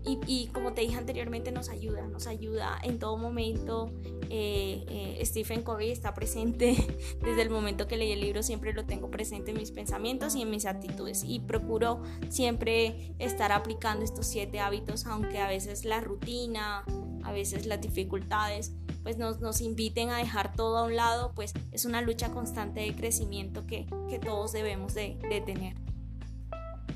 [0.07, 3.91] y, como te dije anteriormente, nos ayuda, nos ayuda en todo momento.
[4.31, 6.77] Eh, eh, Stephen Covey está presente
[7.23, 10.43] desde el momento que leí el libro, siempre lo tengo presente en mis pensamientos y
[10.43, 11.25] en mis actitudes.
[11.25, 16.85] Y procuro siempre estar aplicando estos siete hábitos, aunque a veces la rutina,
[17.25, 18.73] a veces las dificultades,
[19.03, 22.81] pues nos, nos inviten a dejar todo a un lado, pues es una lucha constante
[22.81, 25.75] de crecimiento que, que todos debemos de, de tener.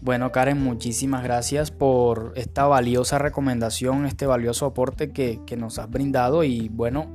[0.03, 6.43] Bueno, Karen, muchísimas gracias por esta valiosa recomendación, este valioso aporte que, nos has brindado.
[6.43, 7.15] Y bueno,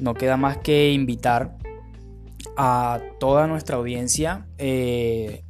[0.00, 1.56] no queda más que invitar
[2.56, 5.44] a toda nuestra audiencia eh,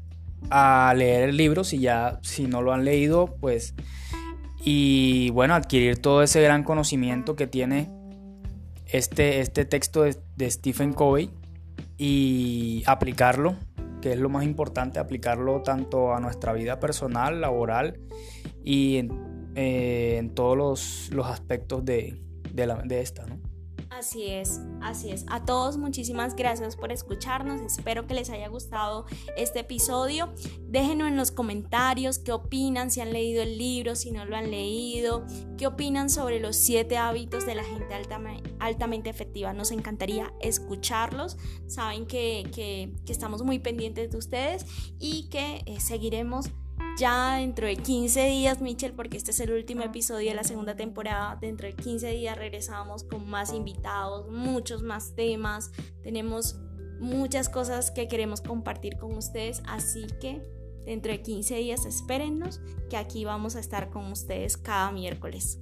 [0.50, 1.64] a leer el libro.
[1.64, 3.74] Si ya si no lo han leído pues
[4.62, 7.88] y bueno adquirir todo ese gran conocimiento que tiene
[8.86, 11.30] este, este texto de Stephen Covey
[11.96, 13.56] y aplicarlo
[14.02, 17.98] que es lo más importante, aplicarlo tanto a nuestra vida personal, laboral
[18.62, 22.20] y en, eh, todos los, aspectos de,
[22.52, 23.24] de esta.
[23.24, 23.51] ¿no?
[23.98, 25.24] Así es, así es.
[25.28, 27.60] A todos muchísimas gracias por escucharnos.
[27.60, 29.04] Espero que les haya gustado
[29.36, 30.32] este episodio.
[30.68, 34.50] Déjenos en los comentarios qué opinan, si han leído el libro, si no lo han
[34.50, 35.24] leído,
[35.58, 37.94] qué opinan sobre los siete hábitos de la gente
[38.58, 39.52] altamente efectiva.
[39.52, 41.36] Nos encantaría escucharlos.
[41.66, 44.64] Saben que, estamos muy pendientes de ustedes
[44.98, 46.50] y que eh, seguiremos
[46.98, 50.76] ya dentro de 15 días, Michelle, porque este es el último episodio de la segunda
[50.76, 55.70] temporada, dentro de 15 días regresamos con más invitados, muchos más temas,
[56.02, 56.56] tenemos
[57.00, 60.42] muchas cosas que queremos compartir con ustedes, así que
[60.84, 62.60] dentro de 15 días espérennos
[62.90, 65.58] que aquí vamos a estar con ustedes cada miércoles.